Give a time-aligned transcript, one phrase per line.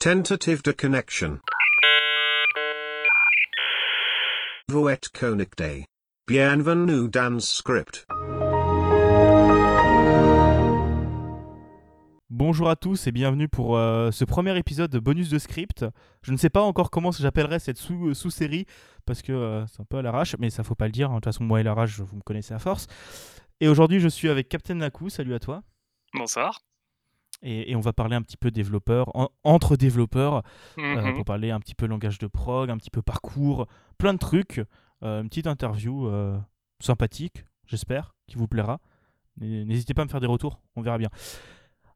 [0.00, 1.40] Tentative de connection.
[4.68, 5.86] Vous êtes connecté.
[6.28, 8.06] Bienvenue dans script.
[12.30, 15.84] Bonjour à tous et bienvenue pour euh, ce premier épisode de bonus de script.
[16.22, 18.66] Je ne sais pas encore comment j'appellerai cette sous- sous-série
[19.04, 21.08] parce que euh, c'est un peu à l'arrache, mais ça faut pas le dire.
[21.10, 21.14] hein.
[21.14, 22.86] De toute façon, moi et l'arrache, vous me connaissez à force.
[23.60, 25.10] Et aujourd'hui, je suis avec Captain Naku.
[25.10, 25.62] Salut à toi.
[26.14, 26.60] Bonsoir.
[27.42, 30.42] Et, et on va parler un petit peu développeur, en- entre développeurs,
[30.78, 31.14] euh, Mhm.
[31.14, 33.66] pour parler un petit peu langage de prog, un petit peu parcours,
[33.96, 34.60] plein de trucs.
[35.04, 36.36] Euh, une petite interview euh,
[36.80, 38.80] sympathique, j'espère, qui vous plaira.
[39.40, 41.10] N'hésitez pas à me faire des retours, on verra bien.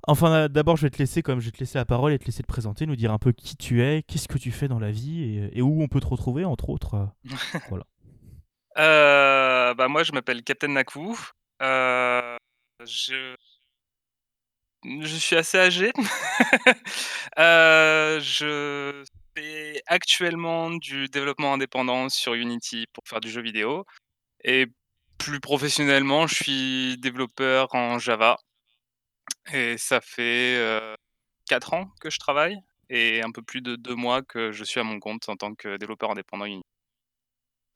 [0.06, 2.24] Enfin, d'abord, je vais te laisser, comme je vais te laisser la parole et te
[2.24, 4.78] laisser te présenter, nous dire un peu qui tu es, qu'est-ce que tu fais dans
[4.78, 7.08] la vie et, et où on peut te retrouver, entre autres.
[8.78, 11.16] Euh, bah moi, je m'appelle Captain Naku.
[12.84, 13.34] Je...
[14.84, 15.92] je suis assez âgé.
[17.38, 23.86] Euh, je fais actuellement du développement indépendant sur Unity pour faire du jeu vidéo.
[24.44, 24.66] Et
[25.16, 28.36] plus professionnellement, je suis développeur en Java.
[29.52, 30.94] Et ça fait euh,
[31.48, 32.58] 4 ans que je travaille
[32.90, 35.54] et un peu plus de 2 mois que je suis à mon compte en tant
[35.54, 36.62] que développeur indépendant Unity.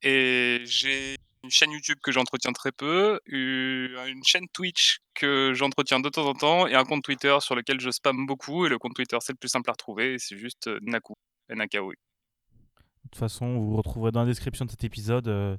[0.03, 1.17] Et j'ai
[1.47, 6.35] une chaîne YouTube que j'entretiens très peu, une chaîne Twitch que j'entretiens de temps en
[6.35, 8.67] temps, et un compte Twitter sur lequel je spam beaucoup.
[8.67, 11.15] Et le compte Twitter, c'est le plus simple à retrouver, et c'est juste euh, Naku,
[11.49, 11.95] N-A-K-O-U.
[11.95, 15.57] De toute façon, vous retrouverez dans la description de cet épisode euh,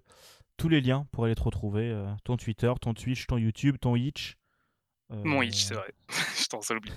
[0.57, 1.89] tous les liens pour aller te retrouver.
[1.89, 4.35] euh, ton Twitter, ton Twitch, ton YouTube, ton Itch.
[5.11, 5.93] Euh, Mon Itch, c'est vrai.
[6.09, 6.93] je t'en oublié.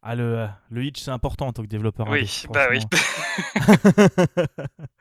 [0.00, 2.08] Ah, le, le Itch, c'est important en tant que développeur.
[2.08, 2.80] Oui, indé, bah oui.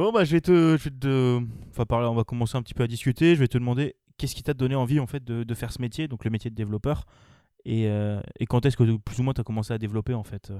[0.00, 1.40] bon, bah, je vais te.
[1.70, 3.34] Enfin, on va commencer un petit peu à discuter.
[3.34, 6.08] Je vais te demander qu'est-ce qui t'a donné envie en fait de, faire ce métier,
[6.08, 7.04] donc le métier de développeur?
[7.64, 10.50] Et, euh, quand est-ce que plus ou moins tu as commencé à développer en fait
[10.50, 10.58] euh?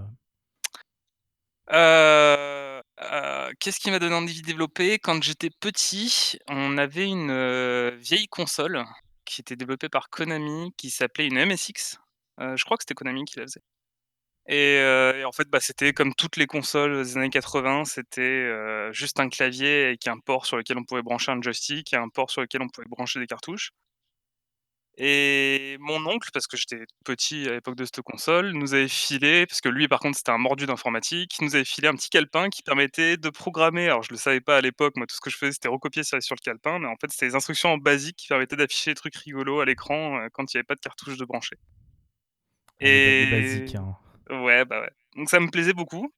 [3.03, 4.99] Euh, Qu'est-ce qui m'a donné envie de développer?
[4.99, 8.85] Quand j'étais petit, on avait une vieille console
[9.25, 11.99] qui était développée par Konami, qui s'appelait une MSX.
[12.39, 13.63] Je crois que c'était Konami qui la faisait.
[14.47, 18.21] Et, euh, et en fait, bah, c'était comme toutes les consoles des années 80, c'était
[18.23, 21.97] euh, juste un clavier avec un port sur lequel on pouvait brancher un joystick et
[21.97, 23.71] un port sur lequel on pouvait brancher des cartouches.
[25.03, 29.47] Et mon oncle, parce que j'étais petit à l'époque de cette console, nous avait filé,
[29.47, 32.51] parce que lui par contre c'était un mordu d'informatique, nous avait filé un petit calepin
[32.51, 33.87] qui permettait de programmer.
[33.87, 36.03] Alors je le savais pas à l'époque, moi tout ce que je faisais c'était recopier
[36.05, 38.91] ça sur le calepin, mais en fait c'était des instructions en basique qui permettaient d'afficher
[38.91, 41.57] des trucs rigolos à l'écran euh, quand il n'y avait pas de cartouche de brancher.
[42.83, 43.75] Ah, les ba- les Et basiques.
[43.75, 43.97] hein.
[44.31, 44.91] Ouais, bah, ouais.
[45.17, 46.11] Donc ça me plaisait beaucoup.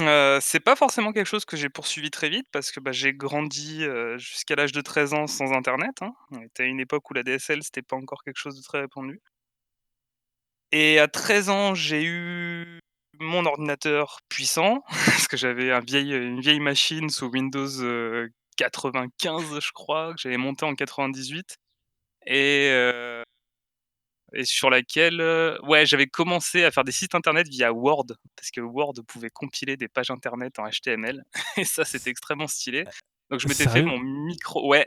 [0.00, 3.12] Heu, c'est pas forcément quelque chose que j'ai poursuivi très vite parce que, bah, j'ai
[3.14, 6.14] grandi, heu, jusqu'à l'âge de 13 ans sans internet, hein.
[6.32, 8.80] On était à une époque où la DSL, c'était pas encore quelque chose de très
[8.80, 9.20] répandu.
[10.72, 12.80] Et à 13 ans, j'ai eu
[13.20, 20.12] mon ordinateur puissant parce que j'avais une vieille machine sous Windows, heu, 95 je crois,
[20.14, 21.56] que j'avais monté en 98
[22.26, 22.68] et
[24.34, 28.06] et sur laquelle, heu, ouais, j'avais commencé à faire des sites internet via Word,
[28.36, 31.24] parce que Word pouvait compiler des pages internet en HTML
[31.56, 32.84] et ça, c'était extrêmement stylé.
[33.30, 34.86] Donc je m'étais fait mon micro ouais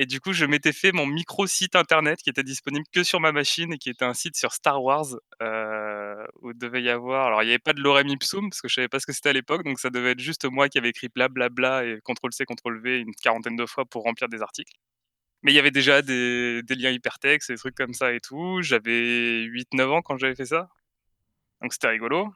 [0.00, 3.18] et du coup, je m'étais fait mon micro site internet qui était disponible que sur
[3.18, 5.06] ma machine et qui était un site sur Star Wars,
[5.42, 8.60] heu, où il devait y avoir alors il y avait pas de lorem ipsum parce
[8.60, 10.68] que je savais pas ce que c'était à l'époque, donc ça devait être juste moi
[10.68, 14.28] qui avait écrit blablabla et contrôle C, contrôle V une quarantaine de fois pour remplir
[14.28, 14.72] des articles.
[15.42, 18.60] Mais il y avait déjà des liens hypertextes, des trucs comme ça et tout.
[18.62, 20.68] J'avais 8-9 ans quand j'avais fait ça,
[21.62, 22.32] donc c'était rigolo.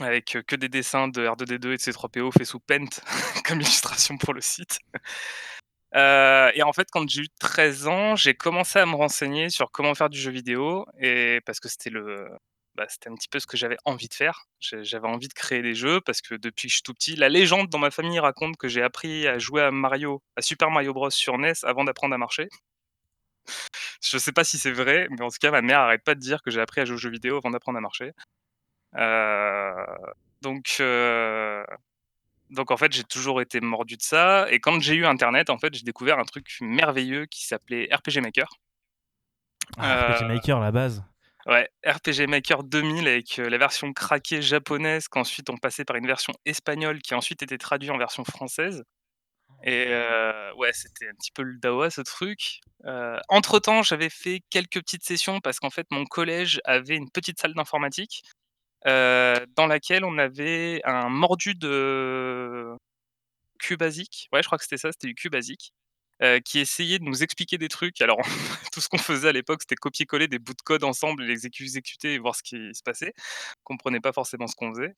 [0.00, 2.86] Avec, heu, que des dessins de R2D2 et de C3PO faits sous Paint
[3.46, 4.80] comme illustration pour le site.
[5.94, 9.70] Heu et en fait, quand j'ai eu 13 ans, j'ai commencé à me renseigner sur
[9.70, 12.28] comment faire du jeu vidéo et parce que c'était le
[12.74, 14.46] bah, c'était un petit peu ce que j'avais envie de faire.
[14.60, 17.28] J'avais envie de créer des jeux parce que depuis que je suis tout petit la
[17.28, 20.92] légende dans ma famille raconte que j'ai appris à jouer à Mario, à Super Mario
[20.92, 22.48] Bros sur NES avant d'apprendre à marcher.
[24.02, 26.20] Je sais pas si c'est vrai, mais en tout cas, ma mère arrête pas de
[26.20, 28.12] dire que j'ai appris à jouer aux jeux vidéo avant d'apprendre à marcher.
[28.96, 29.86] Heu,
[30.42, 31.64] donc heu,
[32.50, 35.58] donc en fait, j'ai toujours été mordu de ça et quand j'ai eu internet, en
[35.58, 38.48] fait, j'ai découvert un truc merveilleux qui s'appelait RPG Maker.
[39.78, 41.04] Ah, RPG Heu, Maker, la base.
[41.46, 46.32] Ouais, RPG Maker 2000 avec, la version craquée japonaise qu'ensuite on passait par une version
[46.44, 48.82] espagnole qui a ensuite été traduite en version française
[49.64, 52.60] et heu, ouais, c'était un petit peu le dawa ce truc.
[53.28, 57.40] Entre temps, j'avais fait quelques petites sessions parce qu'en fait, mon collège avait une petite
[57.40, 58.22] salle d'informatique,
[58.84, 62.76] dans laquelle on avait un mordu de
[63.60, 64.28] QBasic.
[64.32, 65.72] Ouais, je crois que c'était ça, c'était du QBasic
[66.44, 68.00] qui essayait de nous expliquer des trucs.
[68.00, 68.18] Alors,
[68.72, 71.46] tout ce qu'on faisait à l'époque, c'était copier-coller des bouts de code ensemble, et les
[71.46, 73.12] exécuter et voir ce qui se passait.
[73.60, 74.94] On comprenait pas forcément ce qu'on faisait.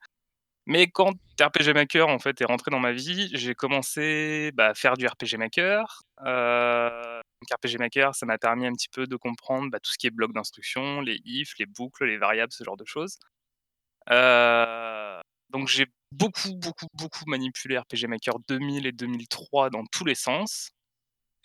[0.66, 4.74] Mais quand RPG Maker, en fait, est rentré dans ma vie, j'ai commencé, bah, à
[4.74, 6.02] faire du RPG Maker.
[6.18, 10.06] Donc RPG Maker, ça m'a permis un petit peu de comprendre, bah, tout ce qui
[10.08, 13.18] est bloc d'instructions, les ifs, les boucles, les variables, ce genre de choses.
[15.50, 20.70] Donc j'ai beaucoup, beaucoup, beaucoup manipulé RPG Maker 2000 et 2003 dans tous les sens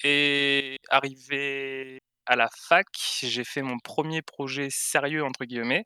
[0.03, 2.87] et arrivé à la fac,
[3.21, 5.85] j'ai fait mon premier projet «sérieux» entre guillemets,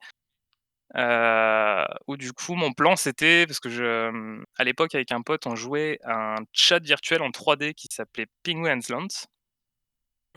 [0.97, 5.47] heu, où du coup mon plan c'était parce que mmh, à l'époque avec un pote,
[5.47, 9.07] on jouait à un chat virtuel en 3D qui s'appelait Penguins Land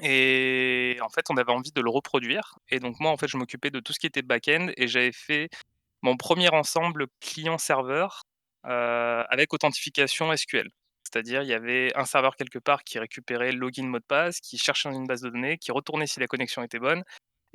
[0.02, 3.36] et en fait, on avait envie de le reproduire et donc moi, en fait, je
[3.36, 5.48] m'occupais de tout ce qui était back-end et j'avais fait
[6.02, 8.22] mon premier ensemble client-serveur,
[8.66, 8.70] heu,
[9.30, 10.70] avec authentification SQL.
[11.12, 14.58] C'est-à-dire, il y avait un serveur quelque part qui récupérait login, mot de passe, qui
[14.58, 17.02] cherchait dans une base de données, qui retournait si la connexion était bonne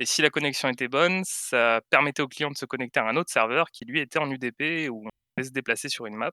[0.00, 3.16] et si la connexion était bonne, ça permettait au client de se connecter à un
[3.16, 6.32] autre serveur qui lui était en UDP où on pouvait se déplacer sur une map.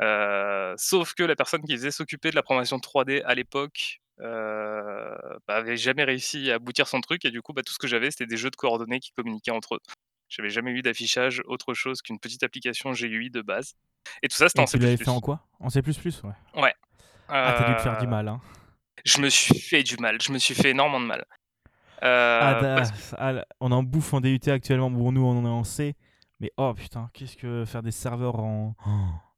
[0.00, 4.24] Heu, sauf que la personne qui faisait s'occuper de la programmation 3D à l'époque, heu,
[5.46, 7.86] bah, avait jamais réussi à aboutir son truc et du coup, bah, tout ce que
[7.88, 9.80] j'avais, c'était des jeux de coordonnées qui communiquaient entre eux.
[10.36, 13.74] J'avais jamais eu d'affichage autre chose qu'une petite application GUI de base
[14.20, 14.78] et tout ça, c'était en C++.
[14.78, 15.46] tu l'avais fait en quoi?
[15.60, 16.32] En C++, ouais.
[16.60, 16.74] Ouais.
[17.28, 18.40] Ah, t'as dû te faire du Heu, mal, hein.
[19.04, 21.24] je me suis fait du mal, je me suis fait énormément de mal.
[22.02, 24.90] Ah, parce ah, là, on en bouffe en DUT actuellement.
[24.90, 25.94] Bon, nous, on en est en C.
[26.40, 28.74] Mais oh putain, qu'est-ce que faire des serveurs en.
[28.86, 28.90] Oh,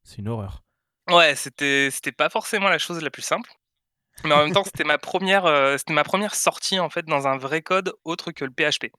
[0.03, 0.63] c'est une horreur.
[1.11, 3.51] ouais, c'était c'était pas forcément la chose la plus simple,
[4.23, 7.27] mais en même temps, c'était ma première, re c'était ma 1re sortie, en fait, dans
[7.27, 8.91] un vrai code autre que le PHP.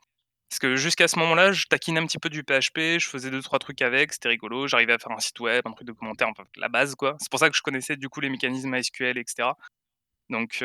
[0.51, 3.59] Parce que jusqu'à ce moment-là, je taquinais un petit peu du PHP, je faisais 2-3
[3.59, 6.45] trucs avec, c'était rigolo, j'arrivais à faire un site web, un truc de commentaire, enfin
[6.57, 7.17] la base quoi.
[7.21, 9.59] C'est pour ça que je connaissais du coup les mécanismes MySQL et cetera.
[10.31, 10.65] Donc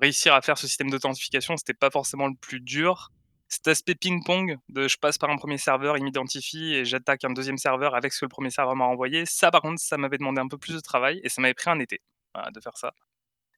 [0.00, 3.10] réussir à faire ce système d'authentification, c'était pas forcément le plus dur.
[3.48, 7.32] Cet aspect ping-pong de je passe par un 1er serveur, il m'identifie et j'attaque un
[7.32, 10.18] 2e serveur avec ce que le 1er serveur m'a renvoyé, ça par contre, ça m'avait
[10.18, 12.00] demandé un peu plus de travail et ça m'avait pris un été,
[12.34, 12.94] voilà, de faire ça.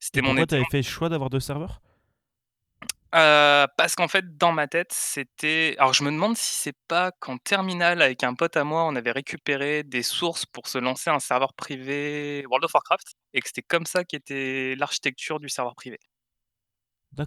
[0.01, 1.81] C'était mon pourquoi été t'avais fait le choix d'avoir deux serveurs?
[3.15, 7.13] Heu, parce qu'en fait, dans ma tête, c'était alors je me demande si c'est pas
[7.13, 11.09] qu'en terminale, avec un pote à moi, on avait récupéré des sources pour se lancer
[11.11, 15.77] un serveur privé World of Warcraft et que c'était comme ça qu'était l'architecture du serveur
[15.77, 15.99] privé.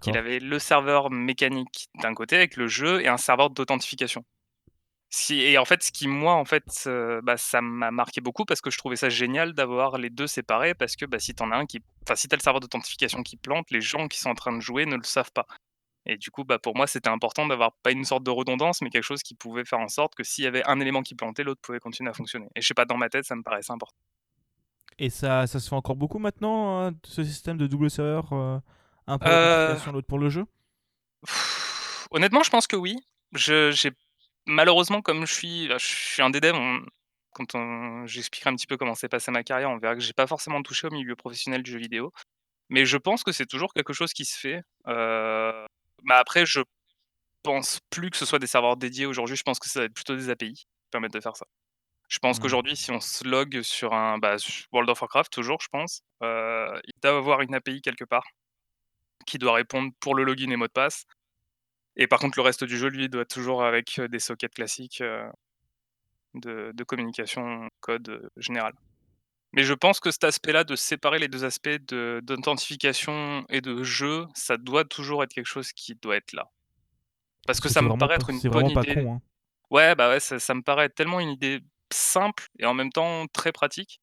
[0.01, 0.17] Qu'il D'accord.
[0.17, 4.23] avait le serveur mécanique d'un côté avec le jeu et un serveur d'authentification.
[5.09, 8.45] Si et en fait, ce qui moi, en fait, heu, bah, ça m'a marqué beaucoup
[8.45, 11.43] parce que je trouvais ça génial d'avoir les 2 séparés parce que, bah, si tu
[11.43, 14.07] en as un qui enfin, si tu as le serveur d'authentification qui plante, les gens
[14.07, 15.47] qui sont en train de jouer ne le savent pas
[16.09, 18.89] et du coup, bah, pour moi, c'était important d'avoir pas une sorte de redondance, mais
[18.89, 21.43] quelque chose qui pouvait faire en sorte que s'il y avait un élément qui plantait,
[21.43, 23.71] l'autre pouvait continuer à fonctionner et je sais pas, dans ma tête, ça me paraissait
[23.71, 23.95] important.
[24.97, 28.57] Et ça, ça se fait encore beaucoup maintenant, euh, ce système de double serveur euh,
[29.05, 30.45] Un pour l'authentification, l'autre pour le jeu?
[32.09, 32.97] Honnêtement, je pense que oui.
[33.33, 33.91] Je
[34.47, 36.81] malheureusement, comme je suis je suis un des devs, on
[37.33, 40.13] quand on j'expliquerai un petit peu comment s'est passée ma carrière, on verra que j'ai
[40.13, 42.11] pas forcément touché au milieu professionnel du jeu vidéo.
[42.69, 44.63] Mais je pense que c'est toujours quelque chose qui se fait.
[44.87, 45.65] Heu,
[46.03, 46.61] mais après, je
[47.43, 49.93] pense plus que ce soit des serveurs dédiés aujourd'hui, je pense que ça va être
[49.93, 51.45] plutôt des API qui permettent de faire ça.
[52.09, 52.39] Je pense Hmm.
[52.39, 54.37] qu'aujourd'hui, si on se log sur un bah,
[54.73, 58.25] World of Warcraft toujours, je pense, heu, il doit avoir une API quelque part
[59.27, 61.05] qui doit répondre pour le login et mot de passe
[61.97, 65.01] et par contre le reste du jeu, lui, doit toujours avec, heu, des sockets classiques,
[65.01, 65.23] heu,
[66.33, 68.73] de de communication code, général.
[69.53, 73.83] Mais je pense que cet aspect-là, de séparer les 2 aspects de d'authentification et de
[73.83, 76.49] jeu, ça doit toujours être quelque chose qui doit être là.
[77.47, 79.03] Parce que ça c'est me vraiment paraît pas, être une c'est bonne vraiment pas idée.
[79.03, 79.13] con.
[79.15, 79.21] Hein.
[79.71, 83.25] Ouais, bah, ouais, ça ça me paraît tellement une idée simple et en même temps
[83.33, 83.99] très pratique.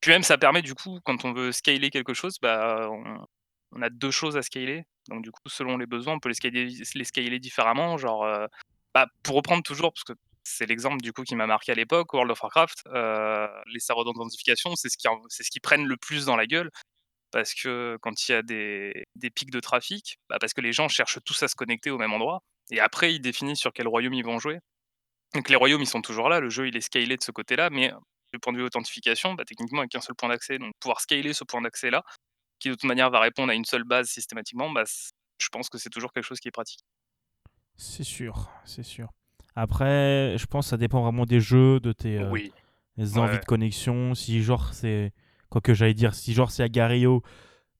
[0.00, 3.26] Puis même ça permet du coup, quand on veut scaler quelque chose, bah, on
[3.72, 4.84] on a 2 choses à scaler.
[5.08, 7.98] Donc du coup, selon les besoins, on peut les scaler les scaler différemment.
[7.98, 8.48] Genre, heu,
[8.94, 10.14] bah, pour reprendre toujours, parce que
[10.46, 14.04] c'est l'exemple du coup qui m'a marqué à l'époque, World of Warcraft, heu, les serveurs
[14.04, 16.70] d'authentification, c'est ce qui c'est ce qui prennent le plus dans la gueule.
[17.32, 20.72] Parce que quand il y a des des pics de trafic, bah, parce que les
[20.72, 23.88] gens cherchent tous à se connecter au même endroit et après ils définissent sur quel
[23.88, 24.58] royaume ils vont jouer.
[25.34, 27.70] Donc les royaumes, ils sont toujours là, le jeu, il est scalé de ce côté-là,
[27.70, 27.92] mais
[28.32, 31.32] du point de vue authentification, bah, techniquement, avec un seul point d'accès, donc pouvoir scaler
[31.32, 32.02] ce point d'accès-là,
[32.60, 34.84] qui de toute manière va répondre à une seule base systématiquement, bah,
[35.38, 36.80] je pense que c'est toujours quelque chose qui est pratique.
[37.76, 39.10] C'est sûr, c'est sûr.
[39.56, 42.52] Après, je pense que ça dépend vraiment des jeux, de tes euh, Oui,
[43.16, 43.40] envies ouais.
[43.40, 44.14] de connexion.
[44.14, 45.12] Si genre c'est.
[45.50, 47.22] Quoi que j'allais dire, si genre c'est Agario,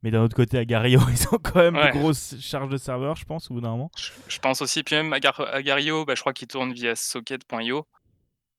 [0.02, 3.16] mais d'un autre côté, Agario, ils ont quand même de Ouais, grosses charges de serveur,
[3.16, 3.92] je pense, au bout d'un moment.
[3.96, 7.86] je je pense aussi, puis même Agar Agario, bah, je crois qu'il tourne via socket.io,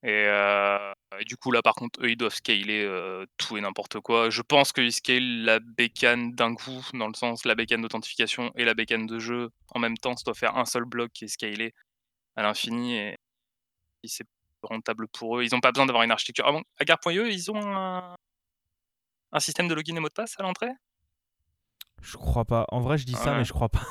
[0.04, 0.78] Et, heu,
[1.20, 4.30] et du coup, là, par contre, eux, ils doivent scaler, heu, tout et n'importe quoi.
[4.30, 8.64] Je pense qu'ils scalent la bécane d'un coup, dans le sens la bécane d'authentification et
[8.64, 10.16] la bécane de jeu en même temps.
[10.16, 11.74] Ça doit faire un seul bloc qui est scalé
[12.38, 13.16] à l'infini et
[14.04, 14.24] et c'est
[14.62, 15.44] rentable pour eux.
[15.44, 18.14] Ils ont pas besoin d'avoir une architecture ah bon, Agar.io, ils ont un
[19.32, 20.70] un système de login et mot de passe à l'entrée?
[22.00, 22.64] Je crois pas.
[22.70, 23.82] En vrai, je dis ça, mais je crois pas.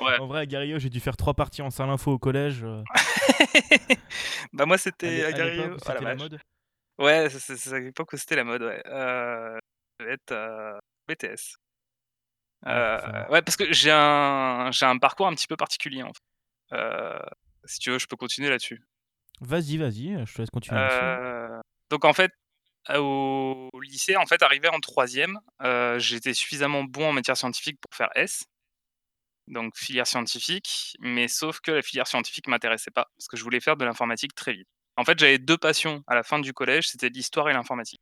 [0.00, 0.18] Ouais.
[0.20, 2.82] En vrai, à Gario, j'ai dû faire 3 parties en salle info au collège, heu,
[4.52, 5.72] Bah, moi, c'était Agar.io.
[5.74, 6.18] la c'était la vache.
[6.20, 6.40] mode.
[6.98, 8.82] Ouais, c'est à l'époque où c'était la mode, ouais.
[8.86, 11.56] Heu, ça devait être, heu, BTS.
[12.64, 13.30] Forcément.
[13.30, 16.76] ouais, parce que j'ai un j'ai un parcours un petit peu particulier, en fait.
[17.66, 18.82] Si tu veux, je peux continuer là-dessus.
[19.40, 20.88] Vas-y, vas-y, heu, je te laisse continuer.
[20.88, 22.32] Heu, donc en fait,
[22.86, 27.78] à au lycée, en fait, arrivé en 3e, heu, j'étais suffisamment bon en matière scientifique
[27.80, 28.44] pour faire S.
[29.46, 33.60] Donc filière scientifique, mais sauf que la filière scientifique m'intéressait pas, parce que je voulais
[33.60, 34.68] faire de l'informatique très vite.
[34.96, 38.00] En fait, j'avais 2 passions à la fin du collège, c'était l'histoire et l'informatique.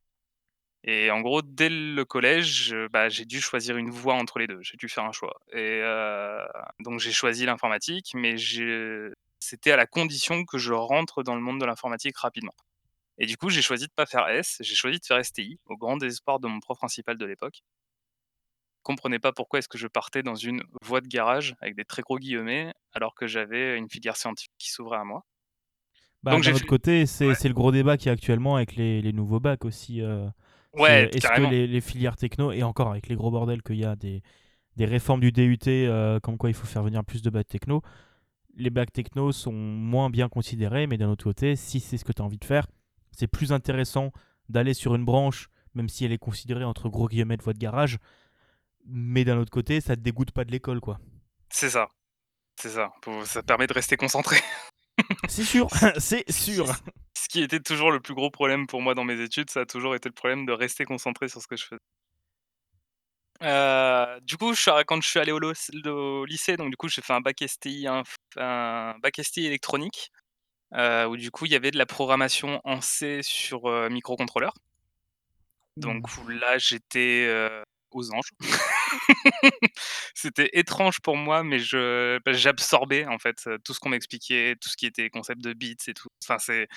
[0.85, 4.61] Et en gros, dès le collège, bah, j'ai dû choisir une voie entre les 2.
[4.63, 5.83] J'ai dû faire un choix et
[6.81, 9.13] donc j'ai choisi l'informatique, mais je
[9.53, 12.55] c'était à la condition que je rentre dans le monde de l'informatique rapidement.
[13.19, 15.77] Et du coup, j'ai choisi de pas faire S, j'ai choisi de faire STI, au
[15.77, 17.63] grand désespoir de mon prof principal de l'époque.
[18.83, 22.03] Comprenait pas pourquoi est-ce que je partais dans une voie de garage avec des très
[22.03, 25.25] gros guillemets, alors que j'avais une filière scientifique qui s'ouvrait à moi.
[26.23, 27.35] Bah, Donc d'un autre fait côté, c'est ouais.
[27.35, 30.31] c'est le gros débat qu'il y a actuellement avec les les nouveaux bacs aussi, c'est,
[30.75, 33.85] Ouais, est-ce que les les filières techno et encore avec les gros bordels qu'il y
[33.85, 34.23] a des
[34.77, 37.83] des réformes du DUT, heu, comme quoi il faut faire venir plus de bacs techno.
[38.55, 42.13] Les bacs techno sont moins bien considérés, mais d'un autre côté, si c'est ce que
[42.13, 42.67] tu as envie de faire,
[43.13, 44.13] c'est plus intéressant
[44.49, 47.59] d'aller sur une branche, même si elle est considérée entre gros guillemets de voie de
[47.59, 47.99] garage,
[48.87, 50.99] mais d'un autre côté, ça te dégoûte pas de l'école, quoi.
[51.51, 51.89] C'est ça,
[52.61, 52.93] c'est ça.
[53.25, 54.37] Ça permet de rester concentré.
[55.29, 55.69] C'est sûr,
[55.99, 56.67] Ce c'est sûr.
[57.17, 59.67] ce qui était toujours le plus gros problème pour moi dans mes études, ça a
[59.67, 61.81] toujours été le problème de rester concentré sur ce que je faisais.
[63.43, 67.03] Heu, du coup, je suis quand je suis allé au lycée, donc du coup, j'ai
[67.03, 67.87] fait un bac STI
[68.37, 70.11] un bac STI électronique,
[70.77, 74.55] heu, où du coup, il y avait de la programmation en C sur, heu, microcontrôleur.
[75.77, 78.31] Donc où là, j'étais, heu, aux anges.
[80.15, 84.57] C'était étrange pour moi, mais je bah, j'absorbais en fait, heu, tout ce qu'on m'expliquait,
[84.61, 86.09] tout ce qui était concept de bits et tout.
[86.25, 86.69] Enfin, c'est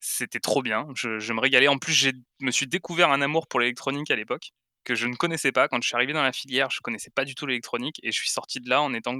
[0.00, 0.86] c'était trop bien.
[0.96, 1.68] Je je me régalais.
[1.68, 4.50] En plus, j'ai me suis découvert un amour pour l'électronique à l'époque,
[4.84, 5.68] que je ne connaissais pas.
[5.68, 8.18] Quand je suis arrivé dans la filière, je connaissais pas du tout l'électronique et je
[8.18, 9.14] suis sorti de là en étant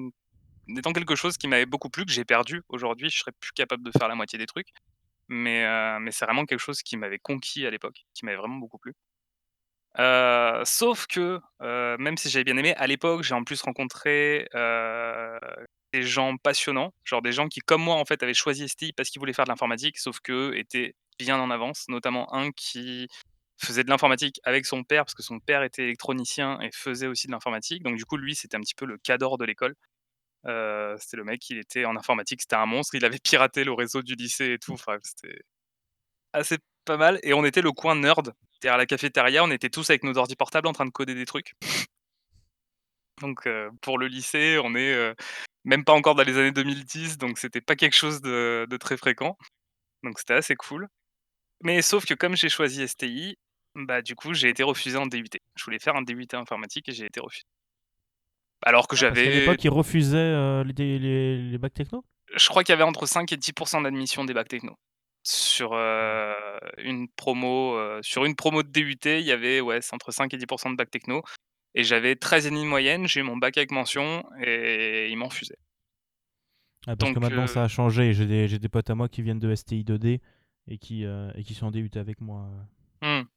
[0.94, 2.62] quelque chose qui m'avait beaucoup plu, que j'ai perdu.
[2.68, 4.68] Aujourd'hui, je serais plus capable de faire la moitié des trucs,
[5.28, 8.56] mais heu, mais c'est vraiment quelque chose qui m'avait conquis à l'époque, qui m'avait vraiment
[8.56, 8.94] beaucoup plu.
[9.98, 14.48] Heu, sauf que, heu, même si j'avais bien aimé, à l'époque, j'ai en plus rencontré,
[15.92, 19.10] des gens passionnants, genre des gens qui, comme moi, en fait, avaient choisi STI parce
[19.10, 23.06] qu'ils voulaient faire de l'informatique, sauf qu'eux étaient bien en avance, notamment un qui
[23.58, 27.26] faisait de l'informatique avec son père, parce que son père était électronicien et faisait aussi
[27.26, 27.82] de l'informatique.
[27.82, 29.74] Donc du coup, lui, c'était un petit peu le cador de l'école.
[30.46, 33.72] Heu, c'était le mec, il était en informatique, c'était un monstre, il avait piraté le
[33.72, 35.40] réseau du lycée et tout, enfin, c'était
[36.32, 38.34] assez pas mal et on était le coin nerd.
[38.64, 41.26] À la cafétéria, on était tous avec nos ordi portables en train de coder des
[41.26, 41.54] trucs.
[43.20, 45.14] Donc heu, pour le lycée, on est, heu,
[45.64, 48.96] même pas encore dans les années 2010, donc c'était pas quelque chose de de très
[48.96, 49.36] fréquent.
[50.04, 50.88] Donc c'était assez cool.
[51.62, 53.36] Mais sauf que comme j'ai choisi STI,
[53.74, 55.40] bah, du coup, j'ai été refusé en DUT.
[55.56, 57.42] Je voulais faire un DUT informatique et j'ai été refusé.
[58.62, 62.04] Alors que Ah, j'avais l'époque, ils refusaient, heu, les les les bacs techno?
[62.36, 64.74] je crois qu'il y avait entre 5 et 10% d'admission des bacs techno.
[65.22, 66.34] Sur, heu,
[66.78, 70.36] une promo, heu, sur une promo de DUT, il y avait, ouais, entre 5 et
[70.36, 71.22] 10% de bac techno
[71.74, 75.56] et j'avais 13,5 de moyenne, j'ai eu mon bac avec mention et ils m'ont refusé.
[76.86, 78.12] Ah, parce que maintenant, ça a changé.
[78.12, 80.20] J'ai des j'ai des potes à moi qui viennent de STI 2D
[80.68, 82.64] et qui, heu, et qui sont en DUT avec moi, heu.
[83.02, 83.28] mmh,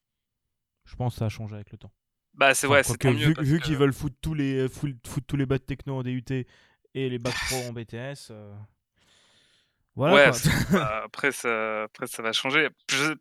[0.85, 1.91] Je pense que ça a changé avec le temps.
[2.33, 5.37] bah, c'est Enfin, c'est tant mieux vu qu'ils veulent foutre tous les foul foutre tous
[5.37, 6.45] les bacs techno en DUT
[6.93, 8.31] et les bacs pro en BTS,
[9.95, 10.31] voilà, ouais,
[11.03, 12.69] après ça après ça va changer.
[12.89, 13.13] Je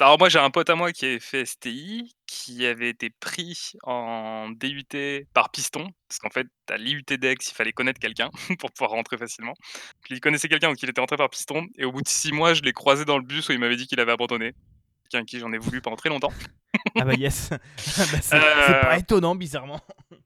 [0.00, 3.72] alors moi, j'ai un pote à moi qui avait fait STI, qui avait été pris
[3.84, 4.84] en DUT
[5.32, 9.16] par piston, parce qu'en fait, à l'IUT d'Aix, il fallait connaître quelqu'un pour pouvoir rentrer
[9.16, 9.54] facilement.
[10.10, 12.54] Il connaissait quelqu'un, donc il était rentré par piston et au bout de 6 mois,
[12.54, 14.54] je l'ai croisé dans le bus où il m'avait dit qu'il avait abandonné.
[15.10, 16.32] Quelqu'un à qui j'en ai voulu pendant très longtemps.
[16.98, 17.50] Ah bah, yes.
[17.52, 17.58] Ah bah,
[18.22, 19.80] c'est c'est pas Heu, étonnant, bizarrement.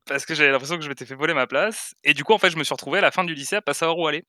[0.07, 2.39] parce que j'avais l'impression que je m'étais fait voler ma place et du coup, en
[2.39, 4.25] fait, je me suis retrouvé à la fin du lycée à pas savoir où aller.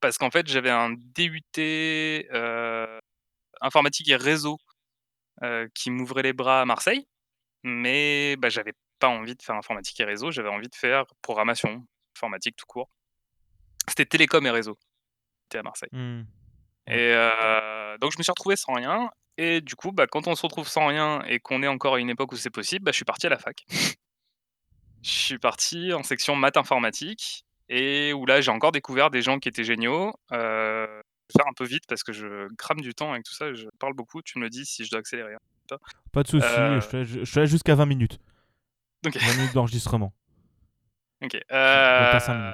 [0.00, 2.98] Parce qu'en fait, j'avais un DUT, heu,
[3.60, 4.58] informatique et réseau,
[5.42, 7.06] heu, qui m'ouvrait les bras à Marseille,
[7.62, 11.86] mais bah, j'avais pas envie de faire informatique et réseau, j'avais envie de faire programmation,
[12.16, 12.88] informatique tout court.
[13.88, 14.78] C'était télécom et réseau,
[15.44, 16.22] c'était à Marseille Mmh.
[16.88, 16.96] Ouais.
[16.96, 20.34] et heu, donc je me suis retrouvé sans rien et du coup, bah, quand on
[20.34, 22.92] se retrouve sans rien et qu'on est encore à une époque où c'est possible, bah,
[22.92, 23.64] je suis parti à la fac.
[25.02, 29.38] Je suis parti en section maths informatique et où là, j'ai encore découvert des gens
[29.38, 30.12] qui étaient géniaux.
[30.30, 31.02] Vais
[31.34, 33.94] faire un peu vite parce que je crame du temps avec tout ça, je parle
[33.94, 34.22] beaucoup.
[34.22, 35.76] Tu me le dis si je dois accélérer, hein.
[36.12, 36.80] Pas de souci, Euh.
[36.80, 36.96] je te
[37.40, 38.18] laisse- jusqu'à 20 minutes.
[39.04, 39.16] OK.
[39.16, 40.12] 20 minutes d'enregistrement.
[41.22, 41.34] OK.
[41.50, 42.52] Heu,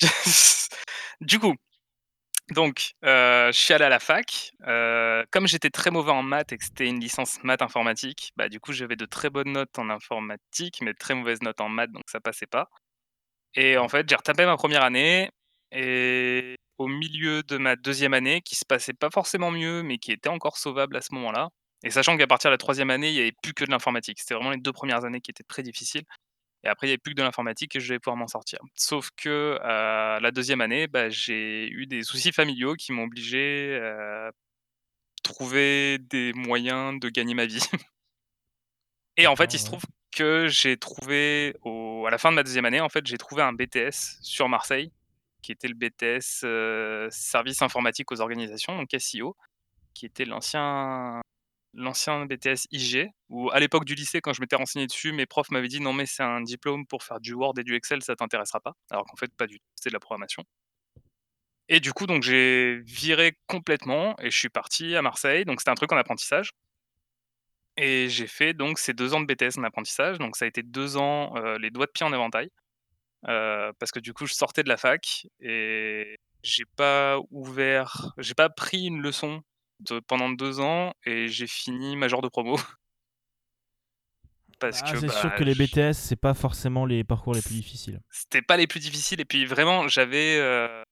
[1.20, 1.54] du coup,
[2.50, 6.52] donc heu, je suis allé à la fac, heu, comme j'étais très mauvais en maths
[6.52, 9.78] et que c'était une licence maths informatique, bah, du coup, j'avais de très bonnes notes
[9.78, 12.68] en informatique, mais de très mauvaises notes en maths, donc ça passait pas
[13.54, 15.30] et en fait, j'ai retapé ma première année
[15.72, 20.12] et au milieu de ma deuxième année, qui se passait pas forcément mieux, mais qui
[20.12, 21.50] était encore sauvable à ce moment-là.
[21.84, 24.20] Et sachant qu'à partir de la troisième année, il y avait plus que de l'informatique.
[24.20, 26.04] C'était vraiment les 2 premières années qui étaient très difficiles.
[26.64, 28.60] Et après il y avait plus que de l'informatique et je vais pouvoir m'en sortir.
[28.76, 34.30] Sauf que, la deuxième année, bah, j'ai eu des soucis familiaux qui m'ont obligé, à
[35.24, 37.60] trouver des moyens de gagner ma vie.
[39.16, 42.42] Et en fait, il se trouve que j'ai trouvé au à la fin de ma
[42.42, 44.92] deuxième année, en fait, j'ai trouvé un BTS sur Marseille,
[45.42, 49.36] qui était le BTS, heu, service informatique aux organisations, donc SIO,
[49.94, 51.20] qui était l'ancien
[51.74, 55.50] l'ancien BTS IG, où à l'époque du lycée, quand je m'étais renseigné dessus, mes profs
[55.50, 58.16] m'avaient dit: «Non, mais c'est un diplôme pour faire du Word et du Excel, ça
[58.16, 58.74] t'intéressera pas».
[58.90, 60.44] Alors qu'en fait, pas du tout, c'était de la programmation.
[61.68, 65.70] Et du coup, donc j'ai viré complètement et je suis parti à Marseille, donc c'était
[65.70, 66.52] un truc en apprentissage.
[67.76, 70.62] Et j'ai fait donc ces 2 ans de BTS en apprentissage, donc ça a été
[70.62, 72.50] 2 ans, heu, les doigts de pied en éventail,
[73.22, 78.48] parce que du coup, je sortais de la fac et j'ai pas ouvert j'ai pas
[78.50, 79.42] pris une leçon
[79.80, 82.56] de pendant 2 ans et j'ai fini major de promo.
[84.58, 87.42] Parce Ah, que, c'est sûr bah, que les BTS, c'est pas forcément les parcours les
[87.42, 88.00] plus difficiles.
[88.10, 90.82] c'était pas les plus difficiles et puis vraiment j'avais, heu,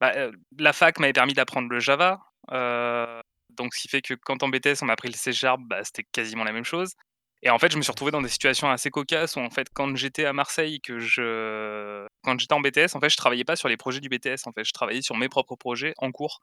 [0.00, 2.20] bah, heu, la fac m'avait permis d'apprendre le Java,
[3.50, 6.04] donc ce qui fait que quand en BTS on m'a appris le C bah, c'était
[6.12, 6.92] quasiment la même chose
[7.46, 9.68] et en fait, je me suis retrouvé dans des situations assez cocasses où en fait,
[9.72, 13.54] quand j'étais à Marseille, que je quand j'étais en BTS, en fait, je travaillais pas
[13.54, 16.40] sur les projets du BTS, en fait, je travaillais sur mes propres projets en cours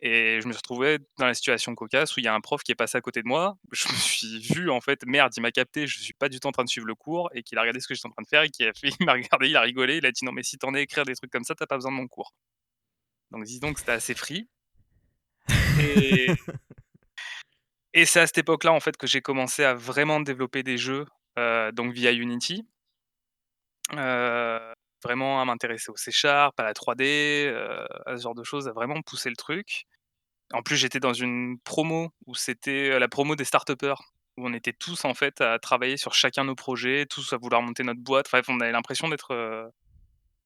[0.00, 2.60] et je me suis retrouvé dans la situation cocasse où il y a un prof
[2.64, 3.56] qui est passé à côté de moi.
[3.72, 6.48] Je me suis vu en fait, merde, il m'a capté, je suis pas du tout
[6.48, 8.22] en train de suivre le cours et qu'il a regardé ce que j'étais en train
[8.22, 8.66] de faire et qu'il
[9.06, 10.82] m'a regardé, il a rigolé, il a dit: «Non mais si tu en es à
[10.82, 12.34] écrire des trucs comme ça, tu as pas besoin de mon cours».
[13.30, 14.48] Donc dis donc c'était assez free
[15.78, 16.26] et
[17.94, 21.06] et c'est à cette époque-là, en fait, que j'ai commencé à vraiment développer des jeux,
[21.38, 22.66] heu, donc via Unity.
[23.92, 24.60] Heu,
[25.04, 28.68] vraiment à m'intéresser au C Sharp, à la 3D, heu, à ce genre de choses,
[28.68, 29.84] à vraiment pousser le truc.
[30.52, 34.02] En plus, j'étais dans une promo où c'était, la promo des start-upers,
[34.38, 37.62] où on était tous, en fait, à travailler sur chacun nos projets, tous à vouloir
[37.62, 38.28] monter notre boîte.
[38.32, 39.70] Enfin, on avait l'impression d'être,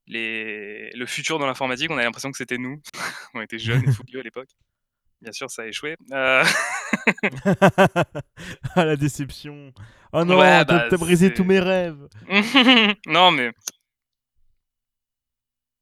[0.07, 2.81] les le futur dans l'informatique, on avait l'impression que c'était nous.
[3.35, 4.49] On était jeunes et fougueux à l'époque.
[5.27, 5.97] Bien sûr, ça a échoué.
[6.13, 6.43] Heu,
[8.77, 9.73] ah, la déception.
[10.13, 12.07] Oh non, Ouais, t'as bah, t'as brisé tous mes rêves.
[13.09, 13.51] non, mais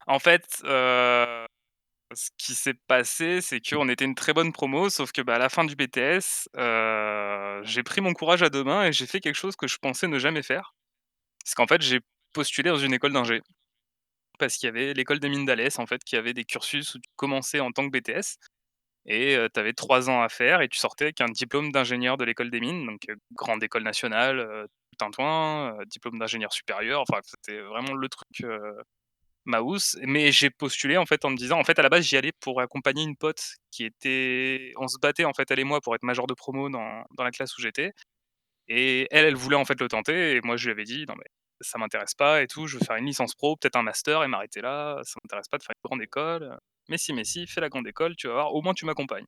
[0.07, 1.45] en fait, heu,
[2.13, 5.39] ce qui s'est passé, c'est qu'on était une très bonne promo, sauf que, bah, à
[5.39, 9.19] la fin du BTS, heu, j'ai pris mon courage à 2 mains et j'ai fait
[9.19, 10.73] quelque chose que je pensais ne jamais faire.
[11.45, 11.99] C'est qu'en fait, j'ai
[12.33, 13.41] postulé dans une école d'ingé.
[14.39, 16.99] Parce qu'il y avait l'école des mines d'Alès, en fait, qui avait des cursus où
[16.99, 18.37] tu commençais en tant que BTS
[19.05, 22.25] et tu avais 3 ans à faire et tu sortais avec un diplôme d'ingénieur de
[22.25, 23.01] l'école des mines, donc
[23.33, 28.45] grande école nationale, tintouin, diplôme d'ingénieur supérieur, enfin, c'était vraiment le truc,
[29.45, 29.97] Maousse.
[30.03, 32.31] Mais j'ai postulé, en fait, en me disant en fait, à la base, j'y allais
[32.39, 35.95] pour accompagner une pote qui était on se battait, en fait, elle et moi, pour
[35.95, 37.91] être major de promo dans dans la classe où j'étais
[38.67, 41.15] et elle, elle voulait, en fait, le tenter et moi, je lui avais dit: «Non,
[41.17, 41.25] mais
[41.61, 44.27] ça m'intéresse pas et tout, je veux faire une licence pro, peut-être un master et
[44.27, 46.57] m'arrêter là, ça m'intéresse pas de faire une grande école,
[46.89, 49.25] Mais si, mais si, fais la grande école, tu vas voir, au moins tu m'accompagnes».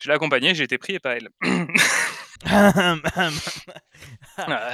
[0.00, 1.28] Je l'ai accompagnée, j'ai été pris et pas elle.
[2.46, 2.94] Ah,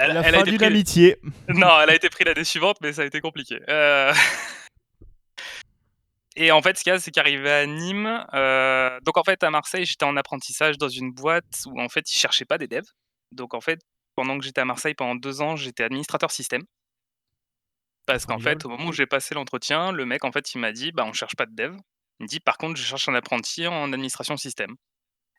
[0.00, 1.16] elle la elle a fin été pris amitié.
[1.48, 3.58] non, elle a été pris l'année suivante, mais ça a été compliqué.
[3.68, 4.12] Heu
[6.36, 9.42] et en fait, ce qu'il y a, c'est qu'arrivé à Nîmes, heu donc en fait,
[9.42, 12.66] à Marseille, j'étais en apprentissage dans une boîte où en fait, ils cherchaient pas des
[12.66, 12.90] devs.
[13.32, 13.80] Donc en fait,
[14.16, 16.64] pendant que j'étais à Marseille pendant 2 ans, j'étais administrateur système.
[18.06, 20.72] Parce qu'en fait, au moment où j'ai passé l'entretien, le mec, en fait, il m'a
[20.72, 21.74] dit: «Bah, on cherche pas de dev».
[22.20, 24.74] Il me dit: «Par contre, je cherche un apprenti en administration système»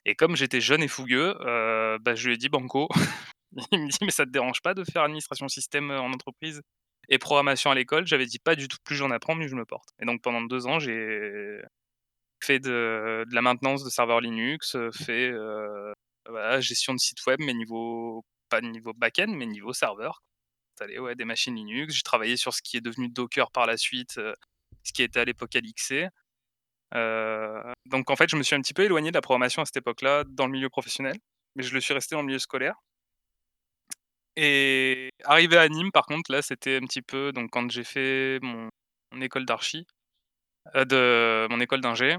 [0.06, 2.88] et comme j'étais jeune et fougueux, heu, bah, je lui ai dit: «Banco».
[3.72, 6.62] Il me dit: «Mais ça te dérange pas de faire administration système, heu, en entreprise
[7.10, 9.66] et programmation à l'école?» J'avais dit: «Pas du tout, plus j'en apprends, mieux je me
[9.66, 11.60] porte» et donc pendant 2 ans, j'ai
[12.44, 15.32] fait de de la maintenance de serveurs Linux, heu, fait,
[16.28, 20.22] voilà, gestion de site web, mais niveau pas niveau back-end, mais niveau serveur.
[20.76, 21.94] Installer, ouais, des machines Linux.
[21.94, 24.34] J'ai travaillé sur ce qui est devenu Docker par la suite, heu,
[24.84, 26.10] ce qui était à l'époque Elixir
[26.94, 29.66] Heu, donc en fait, je me suis un petit peu éloigné de la programmation à
[29.66, 31.16] cette époque-là, dans le milieu professionnel,
[31.56, 32.74] mais je le suis resté dans le milieu scolaire.
[34.36, 38.38] Et arrivé à Nîmes, par contre, là, c'était un petit peu donc quand j'ai fait
[38.42, 38.68] mon
[39.20, 39.86] école d'archi,
[40.76, 42.16] heu, de mon école d'ingé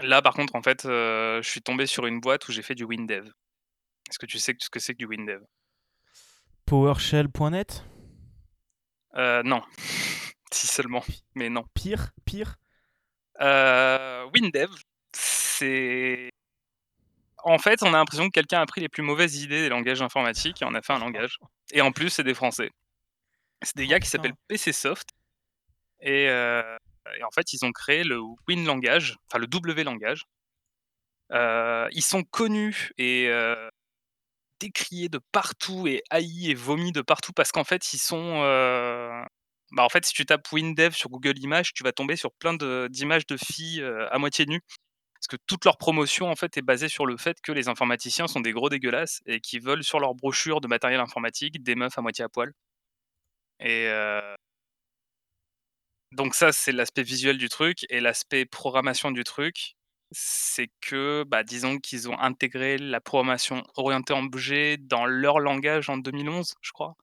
[0.00, 2.84] là, par contre, en fait, je suis tombé sur une boîte où j'ai fait du
[2.84, 3.26] WinDev.
[4.10, 5.42] Est-ce que tu sais ce que c'est que du WinDev?
[6.68, 7.82] PowerShell.net?
[9.16, 9.62] Heu, non.
[10.50, 11.04] Si seulement,
[11.34, 11.64] mais non.
[11.74, 12.10] Pire?
[12.24, 12.56] Pire?
[13.40, 14.70] Heu, WinDev,
[15.12, 16.30] c'est
[17.44, 20.00] en fait, on a l'impression que quelqu'un a pris les plus mauvaises idées des langages
[20.02, 21.38] informatiques et en a fait un langage
[21.72, 22.70] et en plus, c'est des Français.
[23.62, 24.34] C'est des Oh gars qui s'appellent.
[24.48, 25.08] PCsoft
[26.00, 26.62] et heu
[27.18, 30.24] et en fait, ils ont créé le WinLangage, enfin le W langage.
[31.30, 33.28] Ils sont connus et
[34.60, 39.22] décriés de partout et haïs et vomis de partout parce qu'en fait, ils sont, heu,
[39.72, 42.54] bah, en fait, si tu tapes WinDev sur Google Images, tu vas tomber sur plein
[42.88, 44.62] d'images de filles, heu, à moitié nues.
[45.14, 48.28] Parce que toute leur promotion, en fait, est basée sur le fait que les informaticiens
[48.28, 51.98] sont des gros dégueulasses et qui veulent sur leur brochure de matériel informatique des meufs
[51.98, 52.52] à moitié à poil
[53.60, 54.36] et heu
[56.12, 59.76] donc ça, c'est l'aspect visuel du truc et l'aspect programmation du truc,
[60.10, 65.98] c'est que, bah, disons qu'ils ont intégré la programmation orientée objet dans leur langage en
[65.98, 66.94] 2011, je crois.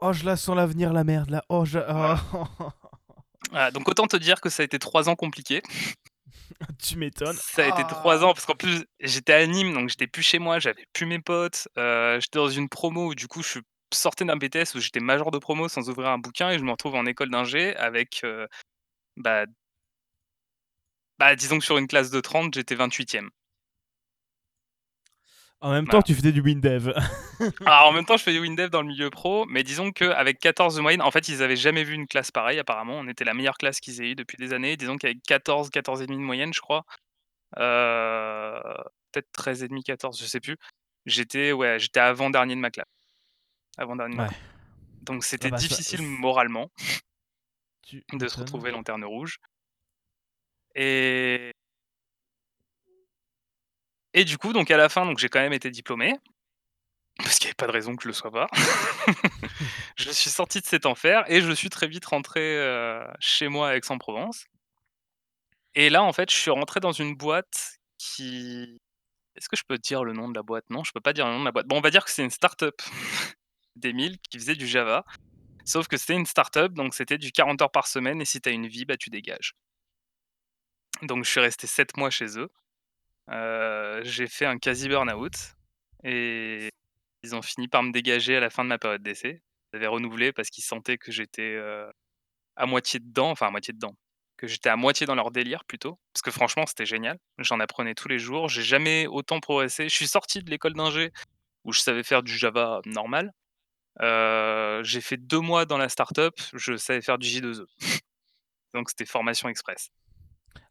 [0.00, 1.42] Oh, je la sens l'avenir, la merde, là.
[1.48, 1.78] Oh, je...
[1.78, 2.20] Voilà.
[2.34, 2.44] oh.
[3.50, 5.62] Voilà, donc autant te dire que ça a été 3 ans compliqués.
[6.82, 7.36] tu m'étonnes.
[7.36, 8.26] Ça a été 3 Ah.
[8.26, 11.20] ans parce qu'en plus, j'étais à Nîmes, donc j'étais plus chez moi, j'avais plus mes
[11.20, 13.60] potes, heu, j'étais dans une promo où du coup, je
[13.94, 16.72] sortais d'un BTS où j'étais major de promo sans ouvrir un bouquin et je me
[16.72, 18.48] retrouve en école d'ingé avec, heu,
[19.16, 19.44] bah
[21.18, 23.28] bah, disons que sur une classe de 30, j'étais 28e.
[25.60, 26.92] En même temps, tu faisais du WinDev.
[27.64, 30.38] Alors en même temps, je fais du WinDev dans le milieu pro, mais disons qu'avec
[30.38, 32.94] 14 de moyenne, en fait, ils avaient jamais vu une classe pareille apparemment.
[32.98, 34.76] On était la meilleure classe qu'ils aient eue depuis des années.
[34.76, 36.84] Disons qu'avec 14, 14 et demi de moyenne, je crois,
[37.58, 38.60] heu,
[39.12, 40.56] peut-être 13 et demi, 14, je sais plus.
[41.06, 42.86] J'étais, ouais, j'étais avant-dernier de ma classe.
[43.78, 44.28] Avant-dernier Ouais.
[45.02, 46.70] Donc Ah c'était bah ça, difficile moralement
[47.82, 49.38] Tu de se retrouver lanterne rouge
[50.76, 51.52] et
[54.24, 56.14] du coup, donc à la fin, donc j'ai quand même été diplômé
[57.18, 58.46] parce qu'il y avait pas de raison que je le sois pas.
[59.96, 63.70] Je suis sorti de cet enfer et je suis très vite rentré, heu, chez moi
[63.70, 64.44] à Aix-en-Provence
[65.74, 68.78] et là, en fait, je suis rentré dans une boîte qui
[69.36, 70.70] est-ce que je peux dire le nom de la boîte?
[70.70, 71.66] Non, je peux pas dire le nom de la boîte.
[71.66, 72.80] Bon, on va dire que c'est une start-up
[73.76, 75.04] d'Émile qui faisait du Java,
[75.64, 78.48] sauf que c'était une start-up, donc c'était du 40 heures par semaine et si tu
[78.48, 79.54] as une vie, bah, tu dégages.
[81.02, 82.48] Donc je suis resté 7 mois chez eux.
[83.30, 85.34] Heu, j'ai fait un quasi burn-out
[86.04, 86.70] et
[87.22, 89.42] ils ont fini par me dégager à la fin de ma période d'essai.
[89.72, 91.90] Ils avaient renouvelé parce qu'ils sentaient que j'étais, heu,
[92.56, 93.94] à moitié dedans, enfin à moitié dedans,
[94.36, 97.18] que j'étais à moitié dans leur délire plutôt, parce que franchement c'était génial.
[97.38, 99.88] J'en apprenais tous les jours, j'ai jamais autant progressé.
[99.88, 101.12] Je suis sorti de l'école d'ingé
[101.64, 103.32] où je savais faire du Java normal.
[104.02, 107.66] Heu, j'ai fait 2 mois dans la start-up, je savais faire du J2E.
[108.74, 109.90] Donc c'était formation express.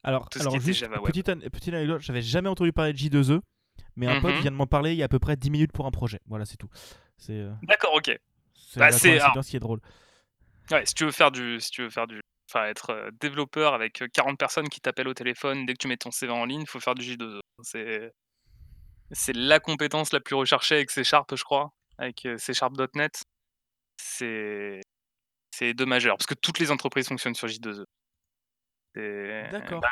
[0.04, 2.98] Alors, Tout ce alors juste, Java petite, an- petite anecdote, j'avais jamais entendu parler de
[2.98, 3.42] J2E,
[3.96, 5.50] mais un pote Mmh vient de m'en parler il y a à peu près 10
[5.50, 6.20] minutes pour un projet.
[6.28, 6.70] Voilà, c'est tout.
[7.18, 8.12] C'est euh, D'accord, OK.
[8.54, 9.80] c'est Bah, alors- coïncidence qui est drôle.
[10.72, 12.20] Ouais, si tu veux faire du si tu veux faire du
[12.50, 15.88] enfin être, heu, développeur avec, heu, 40 personnes qui t'appellent au téléphone dès que tu
[15.88, 17.40] mets ton CV en ligne, il faut faire du J2E.
[17.64, 18.12] C'est
[19.12, 22.54] c'est la compétence la plus recherchée avec C# je crois, avec, C#
[22.96, 23.22] .NET.
[24.02, 24.82] C'est
[25.52, 27.86] c'est 2 majeurs parce que toutes les entreprises fonctionnent sur J2E.
[28.96, 29.82] D'accord.
[29.82, 29.90] bah,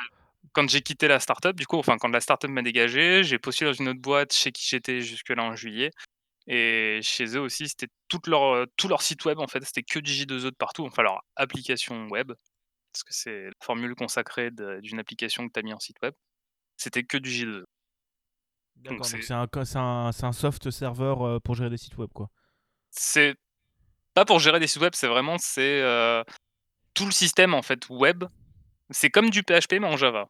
[0.54, 3.72] quand j'ai quitté la start-up, du coup, enfin quand la start-up m'a dégagé, j'ai postulé
[3.72, 5.92] dans une autre boîte chez qui j'étais jusque-là en juillet
[6.48, 7.88] et chez eux aussi, c'était
[8.28, 11.04] leur, heu, tout leur site web en fait, c'était que du J2E de partout, enfin
[11.04, 12.34] leur application web.
[12.92, 16.14] parce que c'est la formule consacrée d'une application que tu as mis en site web,
[16.78, 17.64] c'était que du J2E.
[18.76, 22.30] D'accord, c'est donc c'est un, soft serveur euh, pour gérer des sites web, quoi.
[22.92, 23.36] c'est
[24.14, 26.24] pas pour gérer des sites web, c'est vraiment c'est, heu,
[26.94, 28.26] tout le système en fait web,
[28.94, 30.30] c'est comme du PHP mais en Java,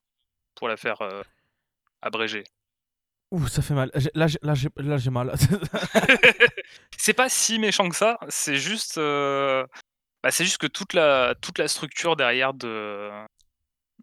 [0.56, 1.24] pour la faire, heu,
[2.02, 2.46] abrégée.
[3.32, 3.92] Ouh, ça fait mal.
[4.14, 5.34] Là, j'ai- mal.
[6.98, 9.66] C'est pas si méchant que ça, c'est juste, heu,
[10.24, 13.10] bah, c'est juste que toute la toute la structure derrière de,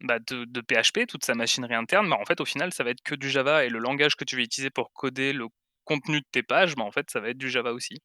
[0.03, 2.91] bah, de de PHP, toute sa machinerie interne, bah, en fait, au final, ça va
[2.91, 5.47] être que du Java et le langage que tu vas utiliser pour coder le
[5.85, 8.01] contenu de tes pages, bah, en fait, ça va être du Java aussi.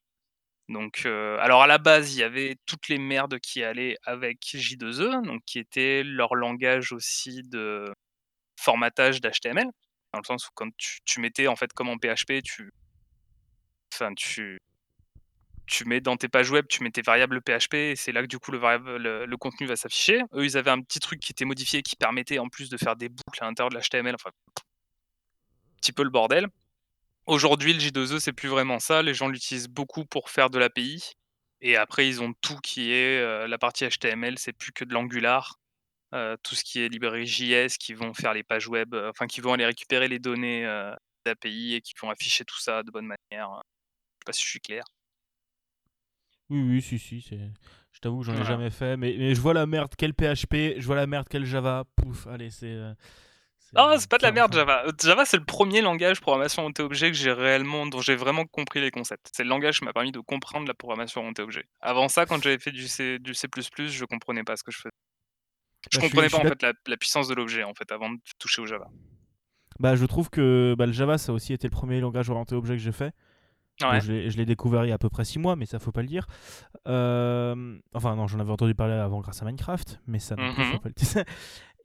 [0.68, 5.24] Donc, alors à la base, il y avait toutes les merdes qui allaient avec J2E,
[5.24, 7.84] donc qui était leur langage aussi de
[8.58, 9.66] formatage d'HTML.
[10.12, 12.72] Dans le sens où quand tu mettais en fait comme en PHP, tu
[13.92, 14.58] enfin tu
[15.66, 18.28] tu mets dans tes pages web, tu mets tes variables PHP et c'est là que
[18.28, 20.22] du coup le le contenu va s'afficher.
[20.34, 22.96] Eux, ils avaient un petit truc qui était modifié qui permettait en plus de faire
[22.96, 24.30] des boucles à l'intérieur de l'HTML, enfin
[25.80, 26.48] petit peu le bordel.
[27.26, 29.02] Aujourd'hui, le J2E, c'est plus vraiment ça.
[29.02, 31.12] Les gens l'utilisent beaucoup pour faire de l'API
[31.60, 34.92] et après ils ont tout qui est, heu, la partie HTML, c'est plus que de
[34.92, 35.56] l'Angular,
[36.14, 39.26] heu, tout ce qui est librairie JS qui vont faire les pages web, heu, enfin
[39.26, 40.64] qui vont aller récupérer les données,
[41.26, 43.60] d'API et qui vont afficher tout ça de bonne manière, heu.
[43.60, 44.84] Je sais pas si je suis clair?
[46.48, 49.52] Oui, oui, si, si, je t'avoue que j'en ai jamais fait, mais mais je vois
[49.52, 52.76] la merde, quel PHP, je vois la merde, quel Java, pouf, allez, c'est,
[53.74, 54.84] heu, c'est, Ah, pas de la merde Java.
[55.02, 58.80] Java, c'est le 1er langage programmation orientée objet que j'ai réellement dont j'ai vraiment compris
[58.80, 59.30] les concepts.
[59.34, 61.66] C'est le langage qui m'a permis de comprendre la programmation orientée objet.
[61.80, 63.48] Avant ça, quand j'avais fait du C du C++,
[63.88, 64.90] je comprenais pas ce que je fais
[65.90, 67.74] je bah, je suis je comprenais pas en fait la la puissance de l'objet, en
[67.74, 68.88] fait, avant de toucher au Java.
[69.78, 72.54] bah, je trouve que, bah, le Java, ça a aussi été le 1er langage orienté
[72.54, 73.14] objet que j'ai fait.
[73.82, 74.00] Ouais.
[74.00, 75.78] je l'ai je l'ai découvert il y a à peu près 6 mois, mais ça,
[75.78, 76.26] faut pas le dire.
[76.86, 80.62] Hem, enfin non, j'en avais entendu parler avant grâce à Minecraft, mais ça non plus,
[80.62, 81.24] Mmh faut pas le dire.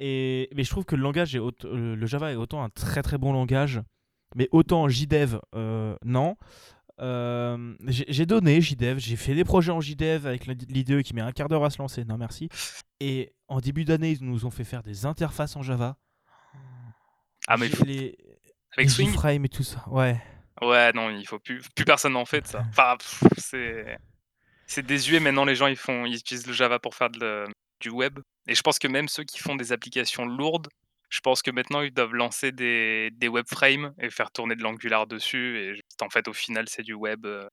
[0.04, 1.54] Et mais je trouve que le langage est heu,
[1.96, 3.80] le Java est autant un très, très bon langage,
[4.36, 6.38] mais autant JDev, heu, non.
[7.00, 11.22] Hem, j'ai donné JDev, j'ai fait des projets en JDev avec l'id l'IDE qui met
[11.22, 12.50] 1/4 d'heure à se lancer, non merci.
[13.00, 15.98] Et en début d'année, ils nous ont fait faire des interfaces en Java.
[17.48, 18.18] Ah mais faut les
[18.76, 19.10] avec les Swing?
[19.10, 20.20] iframes et tout ça, ouais.
[20.64, 22.66] Ouais, non, il faut plus plus personne n'en fait ça.
[22.70, 22.98] Enfin,
[23.38, 23.98] c'est
[24.66, 27.46] c'est désuet maintenant les gens ils font ils utilisent le Java pour faire de
[27.82, 30.70] du web et je pense que même ceux qui font des applications lourdes,
[31.10, 35.08] je pense que maintenant ils doivent lancer des des webframes et faire tourner de l'Angular
[35.08, 37.48] dessus et en fait au final c'est du web, heu,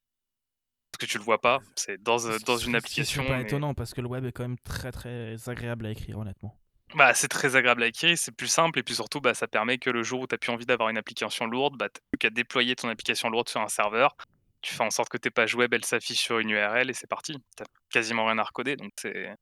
[0.92, 3.92] parce que tu le vois pas, c'est dans, Ce dans une application pas étonnant parce
[3.94, 6.58] que le web est quand même très, très agréable à écrire honnêtement.
[6.94, 9.76] Bah, c'est très agréable à écrire, c'est plus simple et puis surtout, bah, ça permet
[9.76, 12.02] que le jour où tu as plus envie d'avoir une application lourde, bah, tu as
[12.10, 14.16] plus qu'à déployer ton application lourde sur un serveur.
[14.62, 17.06] Tu fais en sorte que tes pages web, elles s'affichent sur une URL et c'est
[17.06, 17.36] parti.
[17.56, 19.34] Tu as quasiment rien à recoder donc c'est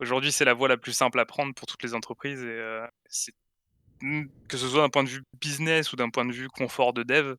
[0.00, 2.80] aujourd'hui, c'est la voie la plus simple à prendre pour toutes les entreprises et
[4.02, 6.92] mmh, que ce soit d'un point de vue business ou d'un point de vue confort
[6.92, 7.34] de dev,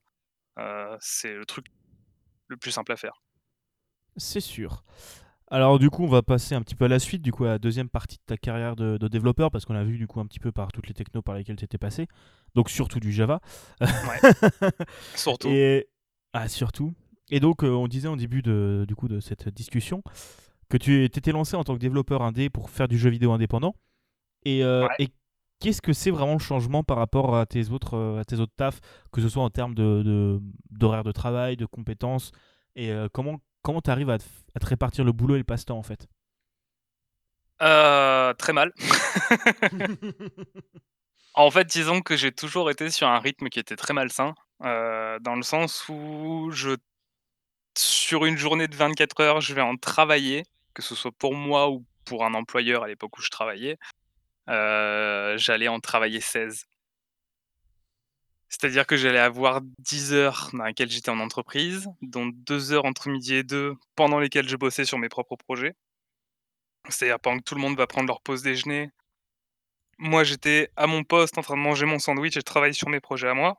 [0.59, 1.65] heu, c'est le truc
[2.47, 3.21] le plus simple à faire.
[4.17, 4.83] C'est sûr.
[5.49, 7.49] Alors du coup, on va passer un petit peu à la suite, du coup, à
[7.49, 10.19] la 2e partie de ta carrière de de développeur parce qu'on a vu du coup
[10.21, 12.07] un petit peu par toutes les technos par lesquelles tu étais passé,
[12.55, 13.41] donc surtout du Java.
[13.81, 14.31] Ouais.
[15.15, 15.49] Surtout.
[15.49, 15.89] Et
[16.33, 16.93] ah surtout
[17.31, 20.03] et donc, heu, on disait en début de du coup de cette discussion
[20.71, 23.75] que tu t'étais lancé en tant que développeur indé pour faire du jeu vidéo indépendant
[24.45, 24.87] et Ouais.
[24.99, 25.09] et
[25.59, 28.53] qu'est-ce que c'est vraiment le changement par rapport à tes autres, heu, à tes autres
[28.57, 28.81] tafs?
[29.11, 32.31] Que ce soit en termes de de d'horaire de travail, de compétences
[32.75, 35.39] et heu, comment comment tu arrives à te f à te répartir le boulot et
[35.39, 36.07] le passe-temps, en fait?
[38.37, 38.71] Très mal.
[41.33, 45.35] En fait, disons que j'ai toujours été sur un rythme qui était très malsain, dans
[45.35, 46.75] le sens où je
[47.77, 51.69] sur une journée de 24 heures, je vais en travailler, que ce soit pour moi
[51.69, 53.77] ou pour un employeur à l'époque où je travaillais,
[54.49, 56.65] heu, j'allais en travailler 16.
[58.49, 63.09] C'est-à-dire que j'allais avoir 10 heures dans lesquelles j'étais en entreprise, dont 2 heures entre
[63.09, 65.73] 12:00 et 2 pendant lesquelles je bossais sur mes propres projets.
[66.89, 68.91] C'est-à-dire pendant que tout le monde va prendre leur pause déjeuner
[69.99, 72.89] moi j'étais à mon poste en train de manger mon sandwich et je travaille sur
[72.89, 73.55] mes projets à moi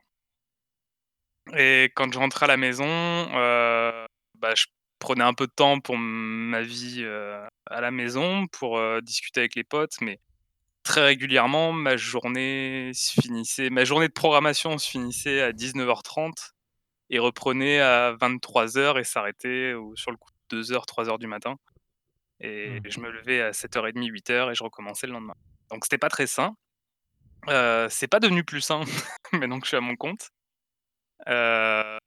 [1.57, 4.65] et quand je rentrais à la maison, heu, bah, je
[5.03, 7.35] prenais un peu de temps pour ma vie, heu,
[7.67, 10.19] à la maison, pour, heu, discuter avec les potes, mais
[10.83, 16.53] très régulièrement, ma journée se finissait ma journée de programmation se finissait à 19:30
[17.11, 21.57] et reprenait à 23:00 et s'arrêtait sur le coup de 2:00-3:00 du matin
[22.41, 22.83] et Mmh.
[22.85, 25.35] je me levais à 7:30-8:00 et je recommençais le lendemain.
[25.71, 26.55] Donc c'était pas très sain.
[27.49, 28.81] Heu, c'est pas devenu plus sain
[29.33, 30.29] maintenant que je suis à mon compte.
[31.27, 31.97] Heu,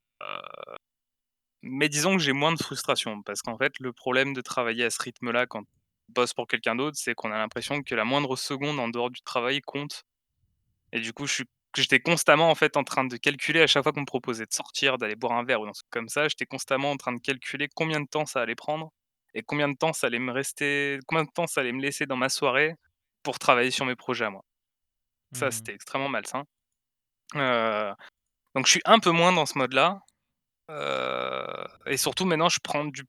[1.61, 4.89] mais disons que j'ai moins de frustration parce qu'en fait, le problème de travailler à
[4.89, 8.35] ce rythme-là quand on bosse pour quelqu'un d'autre, c'est qu'on a l'impression que la moindre
[8.37, 10.03] seconde en dehors du travail compte
[10.91, 13.83] et du coup, je suis j'étais constamment, en fait, en train de calculer à chaque
[13.83, 16.27] fois qu'on me proposait de sortir, d'aller boire un verre ou un truc comme ça,
[16.27, 18.91] j'étais constamment en train de calculer combien de temps ça allait prendre
[19.35, 22.05] et combien de temps ça allait me rester combien de temps ça allait me laisser
[22.07, 22.73] dans ma soirée
[23.23, 24.43] pour travailler sur mes projets à moi.
[25.33, 25.51] Ça, Mmh.
[25.51, 26.45] c'était extrêmement malsain.
[27.35, 27.93] Heu,
[28.55, 29.99] donc je suis un peu moins dans ce mode-là,
[30.69, 33.03] et surtout maintenant je prends du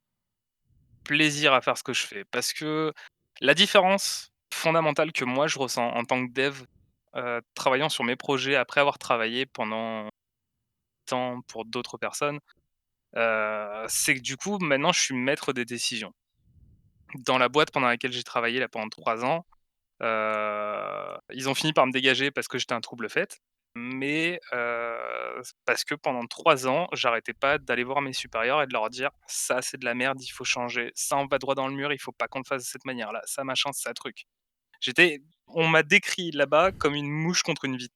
[1.05, 2.25] plaisir à faire ce que je fais.
[2.25, 2.93] Parce que
[3.41, 6.63] la différence fondamentale que moi je ressens en tant que dev,
[7.17, 10.09] heu, travaillant sur mes projets après avoir travaillé pendant
[11.07, 12.39] temps pour d'autres personnes,
[13.17, 16.13] heu, c'est que du coup maintenant je suis maître des décisions.
[17.27, 19.45] Dans la boîte pendant laquelle j'ai travaillé là pendant 3 ans,
[21.33, 23.39] ils ont fini par me dégager parce que j'étais un trouble-fête.
[23.75, 24.41] Mais
[25.65, 29.11] parce que pendant 3 ans, j'arrêtais pas d'aller voir mes supérieurs et de leur dire:
[29.27, 30.91] «Ça, c'est de la merde, il faut changer.
[30.95, 32.85] Ça, on va droit dans le mur, il faut pas qu'on le fasse de cette
[32.85, 33.21] manière-là.
[33.25, 34.25] Ça, machin, ça, truc».
[34.81, 37.95] J'étais on m'a décrit là-bas comme une mouche contre une vitre.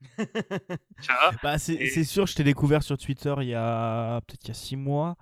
[1.42, 4.50] Bah, c'est Et sûr, je t'ai découvert sur Twitter il y a peut-être il y
[4.50, 5.16] a 6 mois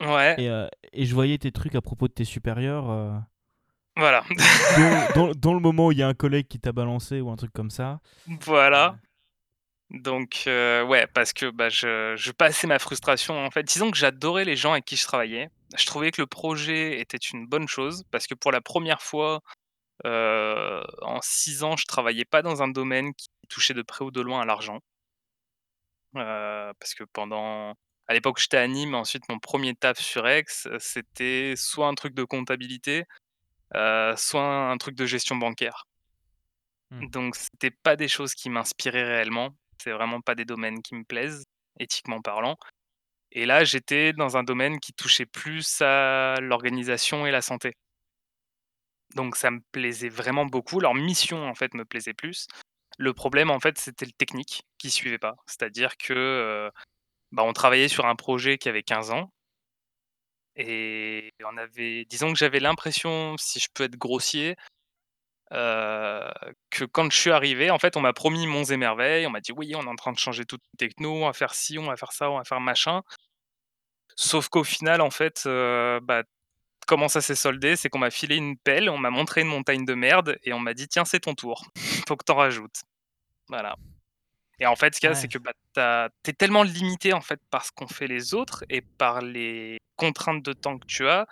[0.00, 2.90] ouais, et, euh, et je voyais tes trucs à propos de tes supérieurs.
[2.90, 3.12] euh,
[3.96, 4.22] voilà,
[5.14, 7.30] dans, dans- dans le moment où il y a un collègue qui t'a balancé ou
[7.30, 8.00] un truc comme ça.
[8.46, 8.96] voilà.
[9.90, 13.96] Donc heu, ouais, parce que, bah, je je passais ma frustration, en fait disons que
[13.96, 15.48] j'adorais les gens avec qui je travaillais.
[15.76, 19.40] Je trouvais que le projet était une bonne chose parce que pour la première fois,
[20.06, 24.10] heu, en 6 ans, je travaillais pas dans un domaine qui touchait de près ou
[24.12, 24.80] de loin à l'argent.
[26.16, 27.74] Heu, parce que pendant
[28.06, 30.44] à l'époque, j'étais à Nîmes, ensuite mon premier taf sur Aix,
[30.78, 33.04] c'était soit un truc de comptabilité,
[33.76, 35.86] heu, soit un truc de gestion bancaire.
[36.90, 37.06] Mmh.
[37.10, 39.50] Donc c'était pas des choses qui m'inspiraient réellement.
[39.82, 41.44] C'est vraiment pas des domaines qui me plaisent,
[41.80, 42.56] éthiquement parlant.
[43.32, 47.74] Et là, j'étais dans un domaine qui touchait plus à l'organisation et la santé.
[49.14, 50.80] Donc ça me plaisait vraiment beaucoup.
[50.80, 52.46] Leur mission, en fait, me plaisait plus.
[52.98, 55.36] Le problème, en fait, c'était le technique qui suivait pas.
[55.46, 56.70] C'est-à-dire que, heu,
[57.32, 59.30] bah, on travaillait sur un projet qui avait 15 ans
[60.56, 64.56] et on avait disons que j'avais l'impression, si je peux être grossier,
[65.52, 66.30] Heu,
[66.70, 69.26] que quand je suis arrivé, en fait, on m'a promis monts et merveilles.
[69.26, 71.54] On m'a dit: «Oui, on est en train de changer toute techno, on va faire
[71.54, 73.02] ci, on va faire ça, on va faire machin».
[74.16, 76.22] Sauf qu'au final, en fait, heu, bah,
[76.86, 77.76] comment ça s'est soldé?
[77.76, 80.60] C'est qu'on m'a filé une pelle, on m'a montré une montagne de merde et on
[80.60, 81.64] m'a dit: «Tiens, c'est ton tour,
[82.08, 82.82] faut que tu en rajoutes».
[83.48, 83.76] Voilà
[84.60, 85.52] et en fait, ce qu'il y a, c'est que, bah,
[86.24, 89.78] tu es tellement limité, en fait, par ce qu'ont fait les autres et par les
[89.96, 91.26] contraintes de temps que tu as,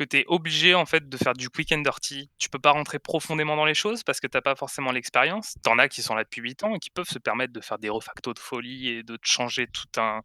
[0.00, 2.30] que tu es obligé en fait de faire du quick and dirty.
[2.38, 5.56] Tu peux pas rentrer profondément dans les choses parce que tu as pas forcément l'expérience.
[5.62, 7.60] Tu en as qui sont là depuis 8 ans et qui peuvent se permettre de
[7.60, 10.22] faire des refactos de folie et de changer tout un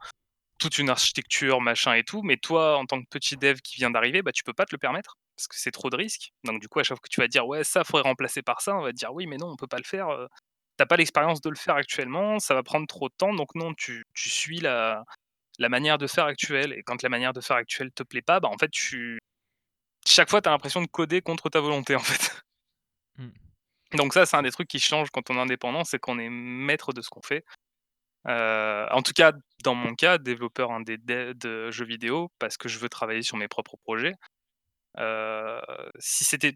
[0.59, 2.21] toute une architecture, machin et tout.
[2.23, 4.73] Mais toi, en tant que petit dev qui vient d'arriver, bah, tu peux pas te
[4.75, 6.31] le permettre parce que c'est trop de risques.
[6.45, 8.61] Donc du coup, à chaque fois que tu vas dire: «Ouais, ça faudrait remplacer par
[8.61, 10.27] ça», on va te dire: «Oui, mais non, on peut pas le faire, heu,
[10.79, 13.73] tu pas l'expérience de le faire actuellement, ça va prendre trop de temps, donc non,
[13.75, 15.03] tu tu suis la
[15.59, 18.39] la manière de faire actuelle» et quand la manière de faire actuelle te plaît pas,
[18.41, 19.19] bah, en fait, tu
[20.07, 22.41] chaque fois, tu as l'impression de coder contre ta volonté, en fait.
[23.17, 23.29] Mmh.
[23.97, 26.29] Donc ça, c'est un des trucs qui change quand on est indépendant, c'est qu'on est
[26.29, 27.45] maître de ce qu'on fait.
[28.27, 32.79] Heu, en tout cas, dans mon cas, développeur dé de jeux vidéo, parce que je
[32.79, 34.13] veux travailler sur mes propres projets.
[34.99, 35.61] Heu,
[35.99, 36.55] si c'était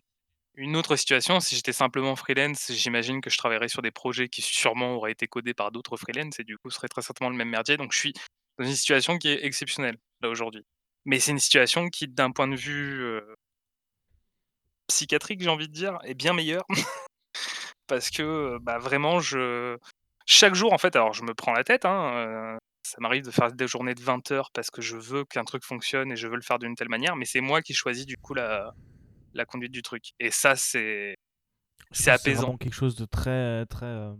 [0.55, 4.41] une autre situation, si j'étais simplement freelance, j'imagine que je travaillerais sur des projets qui
[4.41, 7.37] sûrement auraient été codés par d'autres freelance et du coup, ce serait très certainement le
[7.37, 7.77] même merdier.
[7.77, 8.13] Donc je suis
[8.59, 10.65] dans une situation qui est exceptionnelle, là, aujourd'hui.
[11.05, 13.35] Mais c'est une situation qui, d'un point de vue, heu
[14.87, 16.65] psychiatrique, j'ai envie de dire, est bien meilleur
[17.87, 19.77] parce que, heu, bah, vraiment je
[20.25, 23.31] chaque jour en fait alors je me prends la tête, hein, heu, ça m'arrive de
[23.31, 26.27] faire des journées de 20 heures parce que je veux qu'un truc fonctionne et je
[26.27, 28.73] veux le faire d'une telle manière, mais c'est moi qui choisis du coup la
[29.35, 31.15] la conduite du truc et ça c'est
[31.91, 32.57] c'est apaisant.
[32.57, 33.85] quelque chose de très, très.
[33.85, 34.13] euh,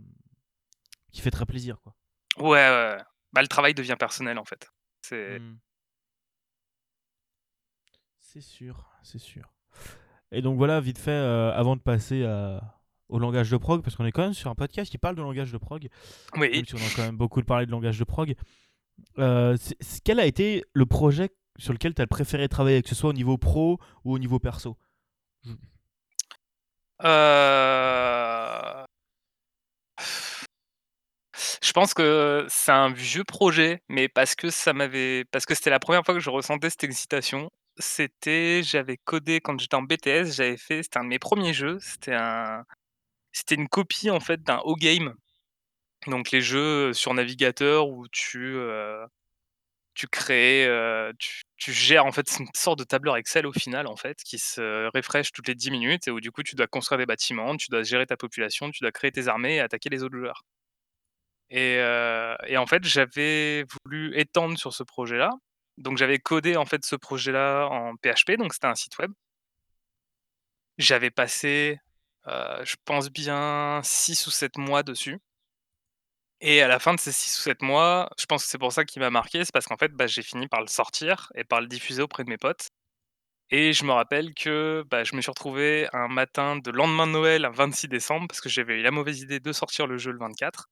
[1.12, 1.94] qui fait très plaisir, quoi.
[2.38, 3.02] Ouais, ouais, ouais.
[3.32, 4.68] Bah, le travail devient personnel en fait.
[5.02, 5.58] C'est Mmh.
[8.32, 9.52] C'est sûr, c'est sûr.
[10.30, 13.96] Et donc voilà, vite fait, euh, avant de passer à- au langage de prog, parce
[13.96, 15.88] qu'on est quand même sur un podcast qui parle de langage de prog,
[16.36, 16.50] oui.
[16.52, 18.36] même si on a quand même beaucoup parlé de langage de prog.
[19.18, 19.56] euh,
[20.04, 23.14] quel a été le projet sur lequel tu as préféré travailler, que ce soit au
[23.14, 24.76] niveau pro ou au niveau perso?
[31.62, 35.70] Je pense que c'est un vieux projet, mais parce que ça m'avait parce que c'était
[35.70, 37.50] la première fois que je ressentais cette excitation.
[37.80, 41.78] C'était j'avais codé quand j'étais en BTS, j'avais fait c'était un de mes premiers jeux,
[41.80, 42.64] c'était un
[43.32, 45.14] c'était une copie en fait d'un O-Game.
[46.08, 49.04] Donc les jeux, sur navigateur où tu, heu,
[49.94, 51.12] tu crées, heu,
[51.58, 54.88] tu gères en fait, une sorte de tableur Excel au final en fait, qui se
[54.96, 57.68] refresh toutes les 10 minutes et où du coup tu dois construire des bâtiments, tu
[57.70, 60.42] dois gérer ta population, tu dois créer tes armées et attaquer les autres joueurs.
[61.50, 61.76] Et
[62.46, 65.30] et en fait, j'avais voulu étendre sur ce projet-là.
[65.80, 69.12] Donc j'avais codé, en fait, ce projet-là en PHP, donc c'était un site web.
[70.78, 71.78] J'avais passé,
[72.26, 75.18] heu, je pense bien 6 ou 7 mois dessus.
[76.42, 78.72] Et à la fin de ces 6 ou 7 mois, je pense que c'est pour
[78.72, 81.44] ça qu'il m'a marqué, c'est parce qu'en fait, bah, j'ai fini par le sortir et
[81.44, 82.68] par le diffuser auprès de mes potes.
[83.50, 87.12] Et je me rappelle que, bah, je me suis retrouvé un matin de lendemain de
[87.12, 90.12] Noël, un 26 décembre, parce que j'avais eu la mauvaise idée de sortir le jeu
[90.12, 90.68] le 24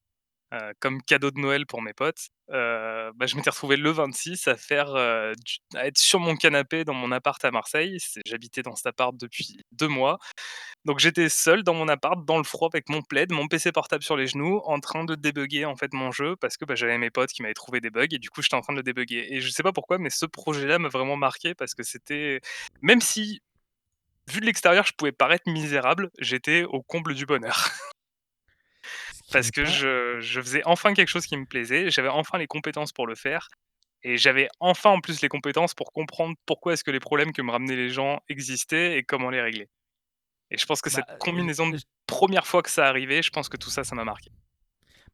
[0.55, 4.49] heu, comme cadeau de Noël pour mes potes, heu, bah, je m'étais retrouvé le 26
[4.49, 7.99] à faire, du à être sur mon canapé dans mon appart à Marseille.
[8.27, 10.19] J'habitais dans cet appart depuis 2 mois.
[10.85, 14.03] Donc j'étais seul dans mon appart, dans le froid avec mon plaid, mon PC portable
[14.05, 16.99] sur les genoux, en train de débugger, en fait, mon jeu parce que, bah, j'avais
[16.99, 18.83] mes potes qui m'avaient trouvé des bugs et du coup, j'étais en train de le
[18.85, 22.41] débugger et je sais pas pourquoi, mais ce projet-là m'a vraiment marqué parce que c'était
[22.83, 23.41] même si,
[24.31, 27.71] vu de l'extérieur, je pouvais paraître misérable, j'étais au comble du bonheur.
[29.33, 32.93] Parce que je je faisais enfin quelque chose qui me plaisait, j'avais enfin les compétences
[32.93, 33.49] pour le faire
[34.03, 37.43] et j'avais enfin, en plus, les compétences pour comprendre pourquoi est-ce que les problèmes que
[37.43, 39.69] me ramenaient les gens existaient et comment les régler.
[40.51, 43.49] Et je pense que bah, cette combinaison de 1re fois que ça arrivait, je pense
[43.49, 44.31] que tout ça, ça m'a marqué.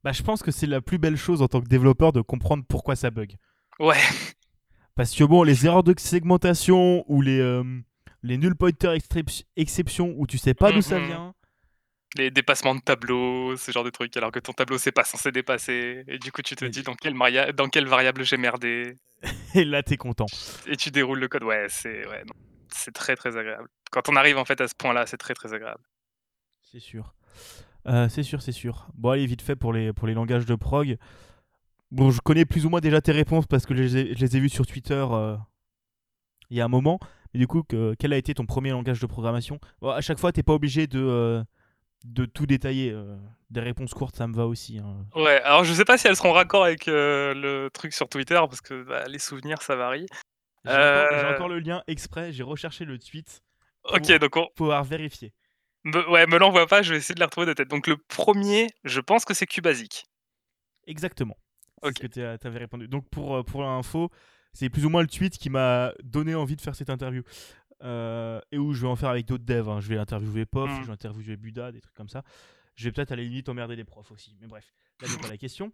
[0.04, 2.62] bah, je pense que c'est la plus belle chose en tant que développeur de comprendre
[2.68, 3.36] pourquoi ça bug.
[3.80, 3.98] Ouais,
[4.94, 7.82] Parce que bon, les erreurs de segmentation ou les, hem,
[8.22, 8.96] les null pointer
[9.56, 11.06] exceptions où tu sais pas d'où ça Mmh mh.
[11.06, 11.34] vient
[12.16, 15.32] les dépassements de tableau, ce genre de trucs, alors que ton tableau, c'est pas censé
[15.32, 18.96] dépasser et du coup, tu te dis: «Dans quelle maria dans quelle variable j'ai merdé?»
[19.54, 20.26] et là, tu es content.
[20.66, 21.44] et tu déroules le code.
[21.44, 22.22] Ouais, c'est ouais,
[22.92, 23.68] très, très agréable.
[23.90, 25.82] Quand on arrive, en fait, à ce point-là, c'est très, très agréable.
[26.62, 27.14] C'est sûr.
[27.86, 28.88] Heu, c'est sûr, c'est sûr.
[28.94, 30.96] Bon, allez, vite fait pour les, pour les langages de prog.
[31.90, 34.20] Bon, je connais plus ou moins déjà tes réponses parce que je les ai, je
[34.20, 35.36] les ai vues sur Twitter euh,
[36.50, 36.98] il y a un moment.
[37.32, 39.58] Mais du coup, que- quel a été ton premier langage de programmation?
[39.80, 41.42] Bon, À chaque fois, t'es pas obligé de, euh,
[42.04, 42.90] de tout détailler.
[42.92, 43.16] euh,
[43.50, 44.78] des réponses courtes, ça me va aussi.
[44.78, 45.06] hein.
[45.14, 48.34] Ouais, alors je sais pas si elles seront raccord avec, heu, le truc sur Twitter
[48.34, 50.06] parce que, bah, les souvenirs, ça varie.
[50.64, 53.42] J'ai encore, Heu, encore le lien exprès, j'ai recherché le tweet
[53.84, 55.32] OK, pour donc on pouvoir vérifier.
[55.84, 57.68] me ouais, me l'envoie pas, je vais essayer de la retrouver de tête.
[57.68, 60.04] Donc le premier, je pense que c'est QBasic.
[60.86, 61.36] Exactement.
[61.82, 62.00] C'est ce OK.
[62.00, 62.88] que tu avais répondu.
[62.88, 64.10] Donc pour, euh, pour l'info,
[64.52, 67.22] c'est plus ou moins le tweet qui m'a donné envie de faire cette interview.
[67.84, 69.68] Euh, et où je vais en faire avec d'autres devs.
[69.68, 69.80] hein.
[69.80, 70.80] Je vais interviewer POF, Mmh.
[70.82, 72.22] je vais interviewer Buda, des trucs comme ça.
[72.76, 74.36] Je vais peut-être à la limite emmerder les profs aussi.
[74.40, 75.70] Mais bref, là n'est pas la question.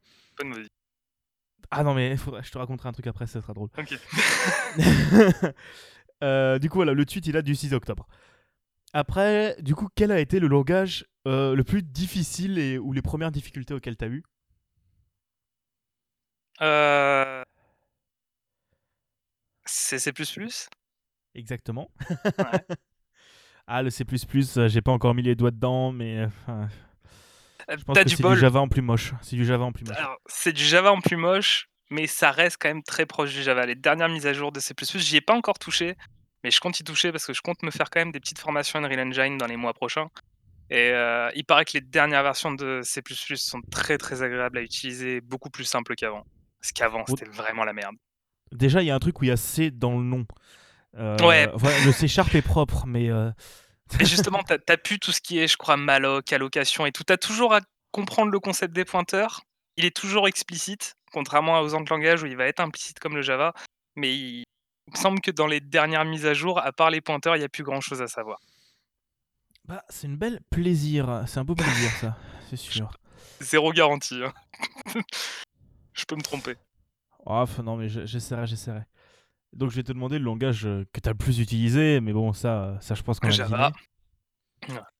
[1.70, 3.70] Ah non, mais je te raconterai un truc après, ça sera drôle.
[6.22, 8.06] Euh, du coup, voilà, le tweet il date du 6 octobre.
[8.92, 13.00] Après, du coup, quel a été le langage euh, le plus difficile et, ou les
[13.00, 14.22] premières difficultés auxquelles tu as eu?
[19.64, 20.12] C'est C++?
[21.34, 21.90] Exactement.
[22.38, 22.60] Ouais.
[23.72, 24.04] Ah, le C++,
[24.56, 26.68] euh, j'ai pas encore mis les doigts dedans, mais euh, enfin,
[27.70, 29.12] Heu, je pense que du c'est du Java en plus moche.
[29.22, 29.96] C'est du Java en plus moche.
[29.96, 33.44] Alors, c'est du Java en plus moche, mais ça reste quand même très proche du
[33.44, 33.66] Java.
[33.66, 35.94] Les dernières mises à jour de C++, j'y ai pas encore touché,
[36.42, 38.40] mais je compte y toucher parce que je compte me faire quand même des petites
[38.40, 40.08] formations Unreal Engine dans les mois prochains
[40.70, 40.92] et
[41.36, 43.02] il paraît que les dernières versions de C++
[43.36, 46.24] sont très, très agréables à utiliser, beaucoup plus simples qu'avant.
[46.60, 47.94] Parce qu'avant, c'était vraiment la merde.
[48.52, 50.26] Déjà, il y a un truc où il y a C dans le nom.
[50.96, 51.48] Euh, Ouais.
[51.54, 53.30] voilà, le C Sharp est propre, mais euh,
[54.00, 57.02] Et justement, tu as plus tout ce qui est, je crois, malloc, allocation et tout.
[57.04, 57.60] Tu as toujours à
[57.92, 59.40] comprendre le concept des pointeurs.
[59.76, 63.22] Il est toujours explicite, contrairement aux autres langages où il va être implicite comme le
[63.22, 63.52] Java.
[63.96, 64.44] Mais il
[64.86, 67.42] il me semble que dans les dernières mises à jour, à part les pointeurs, il
[67.42, 68.40] y a plus grand chose à savoir.
[69.68, 71.22] bah, c'est une belle plaisir.
[71.28, 72.16] C'est un beau plaisir, ça,
[72.50, 72.90] c'est sûr.
[73.40, 74.20] Zéro garantie.
[74.24, 74.32] hein.
[75.94, 76.56] je peux me tromper.
[77.24, 78.82] Oh, non, mais je- j'essaierai, j'essaierai.
[79.52, 82.12] Donc, je vais te demander le langage euh, que tu as le plus utilisé, mais
[82.12, 83.72] bon, ça, ça je pense qu'on a Java.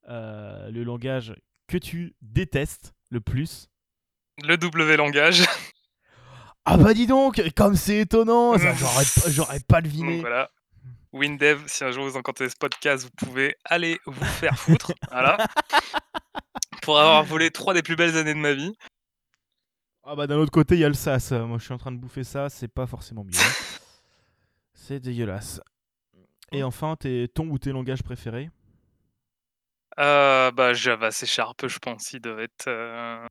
[0.09, 1.35] Euh, le langage
[1.69, 3.69] que tu détestes le plus.
[4.43, 5.45] Le W langage.
[6.65, 8.75] Ah bah dis donc, comme c'est étonnant, ça,
[9.29, 10.17] j'aurais pas, deviné.
[10.17, 10.51] Donc voilà.
[11.13, 14.93] WinDev, si un jour vous entendez ce podcast, vous pouvez aller vous faire foutre.
[15.11, 15.39] voilà.
[16.83, 18.75] Pour avoir volé trois des plus belles années de ma vie.
[20.05, 21.33] Ah bah d'un autre côté, il y a le SAS.
[21.33, 23.41] Moi, je suis en train de bouffer ça, c'est pas forcément bien.
[24.81, 25.61] c'est dégueulasse.
[26.53, 28.51] Et enfin, tes, ton ou tes langages préférés?
[29.99, 32.13] Euh, bah, Java, C Sharp, je pense.
[32.13, 32.69] Il devait être.
[32.69, 33.27] euh,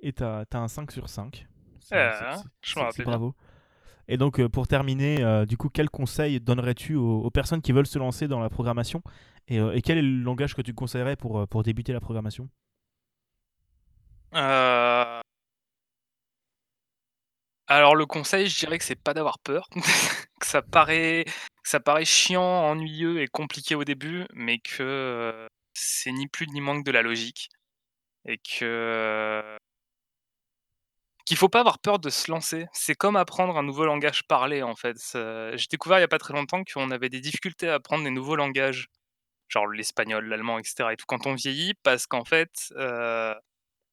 [0.00, 1.46] Et t'as as un 5 sur 5.
[1.80, 3.18] C'est- Euh, c'est- c'est- je c'est- m'en c'est rappelais bien.
[3.18, 3.34] bravo.
[4.08, 7.72] Et donc, euh, pour terminer, euh, du coup, quel conseil donnerais-tu aux, aux personnes qui
[7.72, 9.02] veulent se lancer dans la programmation?
[9.48, 12.00] Et, euh, et quel est le langage que tu conseillerais pour, euh, pour débuter la
[12.00, 12.48] programmation?
[14.34, 15.20] Euh,
[17.70, 19.68] Alors, le conseil, je dirais que c'est pas d'avoir peur.
[20.40, 21.24] que ça paraît,
[21.62, 26.60] ça paraît chiant, ennuyeux et compliqué au début, mais que euh, c'est ni plus ni
[26.60, 27.48] moins que de la logique.
[28.26, 29.56] Et que.
[31.26, 32.66] qu'il faut pas avoir peur de se lancer.
[32.72, 34.96] C'est comme apprendre un nouveau langage parlé, en fait.
[35.14, 38.10] J'ai découvert il y a pas très longtemps qu'on avait des difficultés à apprendre des
[38.10, 38.88] nouveaux langages,
[39.48, 40.90] genre l'espagnol, l'allemand, etc.
[40.92, 43.34] Et tout quand on vieillit, parce qu'en fait, euh,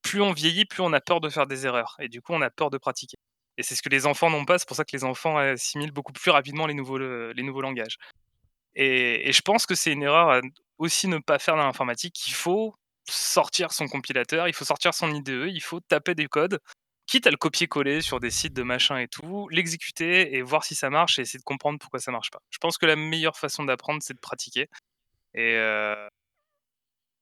[0.01, 1.95] plus on vieillit, plus on a peur de faire des erreurs.
[1.99, 3.17] Et du coup, on a peur de pratiquer.
[3.57, 5.91] Et c'est ce que les enfants n'ont pas, c'est pour ça que les enfants assimilent
[5.91, 7.97] beaucoup plus rapidement les nouveaux, le- les nouveaux langages.
[8.75, 10.41] Et, et je pense que c'est une erreur à
[10.77, 12.27] aussi ne pas faire dans l'informatique.
[12.27, 12.75] Il faut
[13.09, 16.59] sortir son compilateur, il faut sortir son IDE, il faut taper des codes,
[17.07, 20.75] quitte à le copier-coller sur des sites de machin et tout, l'exécuter et voir si
[20.75, 22.41] ça marche et essayer de comprendre pourquoi ça marche pas.
[22.51, 24.69] Je pense que la meilleure façon d'apprendre, c'est de pratiquer
[25.35, 26.07] et euh,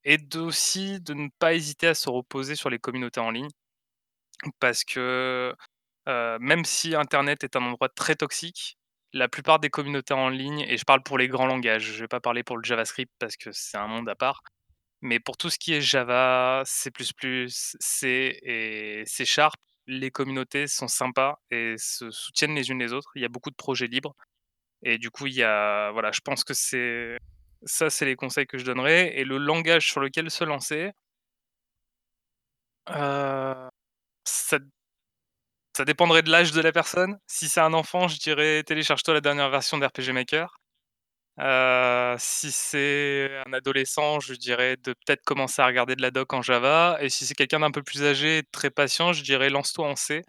[0.04, 3.48] et aussi de ne pas hésiter à se reposer sur les communautés en ligne
[4.60, 5.54] parce que
[6.08, 8.78] euh, même si Internet est un endroit très toxique,
[9.12, 12.08] la plupart des communautés en ligne, et je parle pour les grands langages, je vais
[12.08, 14.42] pas parler pour le JavaScript parce que c'est un monde à part,
[15.02, 16.90] mais pour tout ce qui est Java, C++,
[17.80, 23.10] C et C Sharp, les communautés sont sympas et se soutiennent les unes les autres.
[23.16, 24.14] Il y a beaucoup de projets libres
[24.82, 27.18] et du coup, il y a voilà, je pense que c'est
[27.64, 30.92] ça, c'est les conseils que je donnerais et le langage sur lequel se lancer
[32.88, 33.68] heu,
[34.24, 34.58] ça
[35.76, 37.18] ça dépendrait de l'âge de la personne.
[37.26, 40.56] Si c'est un enfant, je dirais télécharge-toi la dernière version d'RPG Maker.
[41.38, 46.32] Heu, si c'est un adolescent, je dirais de peut-être commencer à regarder de la doc
[46.32, 49.86] en Java et si c'est quelqu'un d'un peu plus âgé très patient, je dirais lance-toi
[49.86, 50.22] en C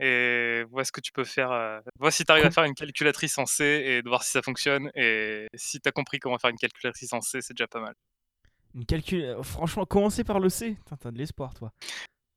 [0.00, 2.74] et vois ce que tu peux faire, heu, vois si tu arrives à faire une
[2.74, 6.38] calculatrice en C et de voir si ça fonctionne et si tu as compris comment
[6.38, 7.94] faire une calculatrice en C, c'est déjà pas mal.
[8.74, 9.22] une calcul...
[9.22, 10.78] euh, Franchement, commencer par le C.
[10.98, 11.72] T'as de l'espoir, toi.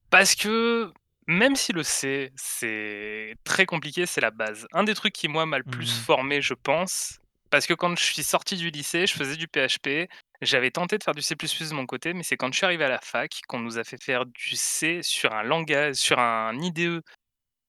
[0.10, 0.92] Parce que
[1.28, 4.68] même si le C, c'est très compliqué, c'est la base.
[4.74, 6.04] Un des trucs qui, moi, m'a le plus Mhm.
[6.06, 7.20] formé, je pense,
[7.50, 10.10] parce que quand je suis sorti du lycée, je faisais du PHP.
[10.42, 12.84] J'avais tenté de faire du C++ de mon côté, mais c'est quand je suis arrivé
[12.86, 16.58] à la fac qu'on nous a fait faire du C sur un langage, sur un
[16.60, 17.02] IDE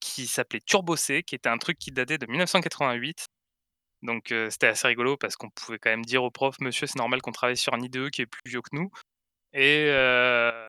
[0.00, 3.26] qui s'appelait Turbo C, qui était un truc qui datait de 1988.
[4.02, 6.98] Donc euh, c'était assez rigolo parce qu'on pouvait quand même dire au prof, monsieur, c'est
[6.98, 8.90] normal qu'on travaille sur un IDE qui est plus vieux que nous.
[9.52, 10.66] Et, euh,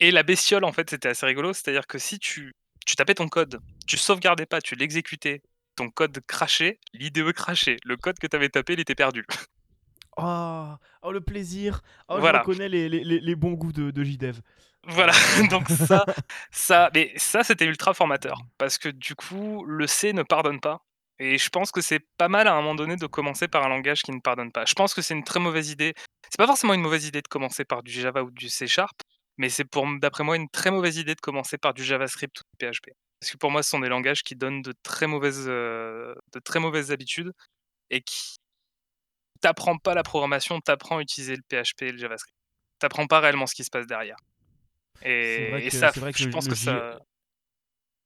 [0.00, 1.52] et la bestiole, en fait, c'était assez rigolo.
[1.52, 2.54] C'est-à-dire que si tu,
[2.86, 5.42] tu tapais ton code, tu sauvegardais pas, tu l'exécutais,
[5.76, 7.76] ton code crachait, l'IDE crachait.
[7.84, 9.24] Le code que tu avais tapé, il était perdu.
[10.20, 11.80] Oh, oh, le plaisir.
[12.08, 12.40] Oh, je Voilà.
[12.40, 14.40] reconnais les, les, les- les bons goûts de, de JDev.
[14.88, 15.12] Voilà,
[15.50, 16.04] donc ça,
[16.50, 18.40] ça, mais ça, c'était ultra formateur.
[18.58, 20.80] Parce que du coup, le C ne pardonne pas.
[21.20, 23.68] Et je pense que c'est pas mal à un moment donné de commencer par un
[23.68, 24.64] langage qui ne pardonne pas.
[24.64, 25.94] Je pense que c'est une très mauvaise idée.
[26.30, 29.00] C'est pas forcément une mauvaise idée de commencer par du Java ou du C Sharp,
[29.38, 32.42] mais c'est pour, d'après moi, une très mauvaise idée de commencer par du JavaScript ou
[32.58, 32.90] du PHP.
[33.20, 36.38] Parce que pour moi, ce sont des langages qui donnent de très mauvaises, euh, de
[36.40, 37.32] très mauvaises habitudes
[37.90, 38.36] et qui
[39.40, 42.36] t'apprends pas la programmation, t'apprends à utiliser le PHP et le JavaScript.
[42.78, 44.16] T'apprends pas réellement ce qui se passe derrière.
[45.02, 46.98] Et, vrai et que, ça, vrai que je le, pense le que J- ça.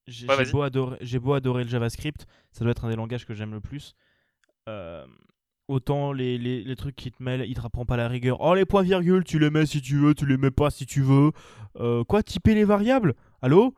[0.09, 3.25] J'ai Ouais, beau, adorer, j'ai beau adorer le JavaScript, ça doit être un des langages
[3.25, 3.95] que j'aime le plus.
[4.69, 5.07] Euh,
[5.69, 8.41] autant les, trucs qui te mêlent, ils te rapprennent pas la rigueur.
[8.41, 10.87] Oh, les points virgules, tu les mets si tu veux, tu les mets pas si
[10.87, 11.33] tu veux.
[11.77, 13.15] Euh, quoi, typer les variables?
[13.41, 13.75] Allô?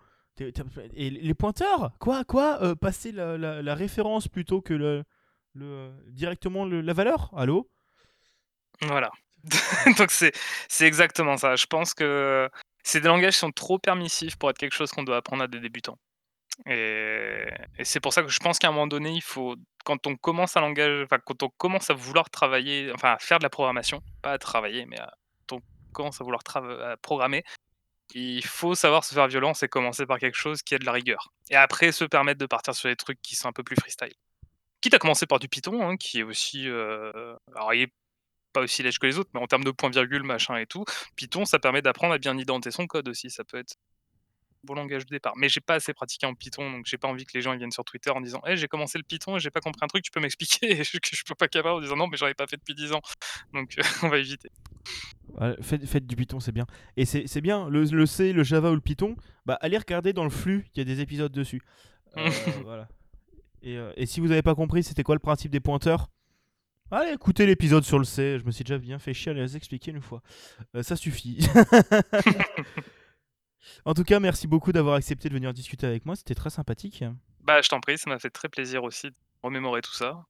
[0.94, 1.92] Et les pointeurs?
[2.00, 2.58] Quoi Quoi?
[2.62, 5.04] Euh, Passer la, référence plutôt que le,
[5.54, 7.32] le, directement la valeur?
[7.36, 7.70] Allô?
[8.82, 9.10] Voilà.
[9.98, 10.32] Donc c'est
[10.80, 11.56] exactement ça.
[11.56, 12.48] Je pense que
[12.82, 15.60] c'est des langages sont trop permissifs pour être quelque chose qu'on doit apprendre à des
[15.60, 15.98] débutants.
[16.66, 17.46] Et,
[17.82, 20.56] c'est pour ça que je pense qu'à un moment donné, il faut, quand on commence
[20.56, 24.32] un langage, quand on commence à vouloir travailler, enfin à faire de la programmation, pas
[24.32, 25.12] à travailler, mais à,
[25.46, 27.44] quand on commence à vouloir à programmer,
[28.14, 30.92] il faut savoir se faire violence et commencer par quelque chose qui a de la
[30.92, 31.32] rigueur.
[31.50, 34.12] Et après se permettre de partir sur des trucs qui sont un peu plus freestyle.
[34.80, 37.92] Quitte à commencer par du Python, hein, qui est aussi, euh, alors il est
[38.52, 40.84] pas aussi lèche que les autres, mais en termes de points virgule, machin et tout,
[41.16, 43.30] Python, ça permet d'apprendre à bien identer son code aussi.
[43.30, 43.74] Ça peut être
[44.64, 45.34] bon langage de départ.
[45.36, 47.58] Mais j'ai pas assez pratiqué en Python, donc j'ai pas envie que les gens ils
[47.58, 49.88] viennent sur Twitter en disant hey, j'ai commencé le Python et j'ai pas compris un
[49.88, 50.80] truc, tu peux m'expliquer?
[50.80, 52.74] Et je, je peux pas capable en disant non, mais j'en ai pas fait depuis
[52.74, 53.02] 10 ans.
[53.52, 54.50] Donc euh, on va éviter.
[55.40, 56.66] Ouais, faites, faites du Python, c'est bien.
[56.96, 60.24] Et c'est bien, le, le C, le Java ou le Python, bah allez regarder dans
[60.24, 61.60] le flux, il y a des épisodes dessus.
[62.16, 62.30] Euh,
[62.64, 62.88] voilà.
[63.62, 66.08] Et, euh, et si vous avez pas compris c'était quoi le principe des pointeurs,
[66.90, 69.56] allez écoutez l'épisode sur le C, je me suis déjà bien fait chier à les
[69.56, 70.22] expliquer une fois.
[70.76, 71.38] Euh, ça suffit.
[73.84, 77.04] En tout cas, merci beaucoup d'avoir accepté de venir discuter avec moi, c'était très sympathique.
[77.40, 80.24] Bah, je t'en prie, ça m'a fait très plaisir aussi de remémorer tout ça.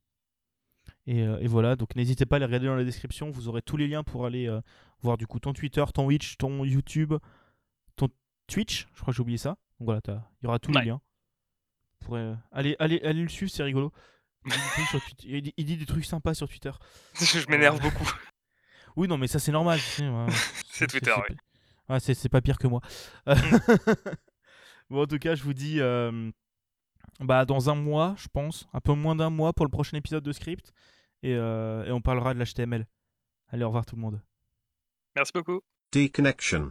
[1.07, 3.63] Et, euh, et voilà, donc n'hésitez pas à les regarder dans la description, vous aurez
[3.63, 4.61] tous les liens pour aller euh,
[5.01, 7.15] voir du coup ton Twitter, ton Twitch, ton YouTube,
[7.97, 8.09] ton
[8.47, 9.51] Twitch, je crois que j'ai oublié ça.
[9.81, 10.81] Donc voilà, il y aura tous Ouais.
[10.81, 11.01] les liens.
[12.01, 13.93] Pourrez, euh, allez, allez, allez le suivre, c'est rigolo.
[14.47, 16.71] Il dit, sur Twitter- il dit- il dit des trucs sympas sur Twitter.
[17.21, 18.11] je m'énerve beaucoup.
[18.97, 19.79] Oui, non, mais ça c'est normal.
[20.71, 21.37] C'est Twitter, oui.
[21.89, 22.81] Ouais, c'est c'est pas pire que moi.
[24.91, 26.31] bon, en tout cas, je vous dis euh,
[27.21, 30.25] bah, dans un mois, je pense, un peu moins d'un mois pour le prochain épisode
[30.25, 30.73] de Script.
[31.23, 32.87] Et, euh, et on parlera de l'HTML.
[33.49, 34.21] Allez, au revoir tout le monde.
[35.17, 35.61] Merci beaucoup.
[35.93, 36.71] Deconnection.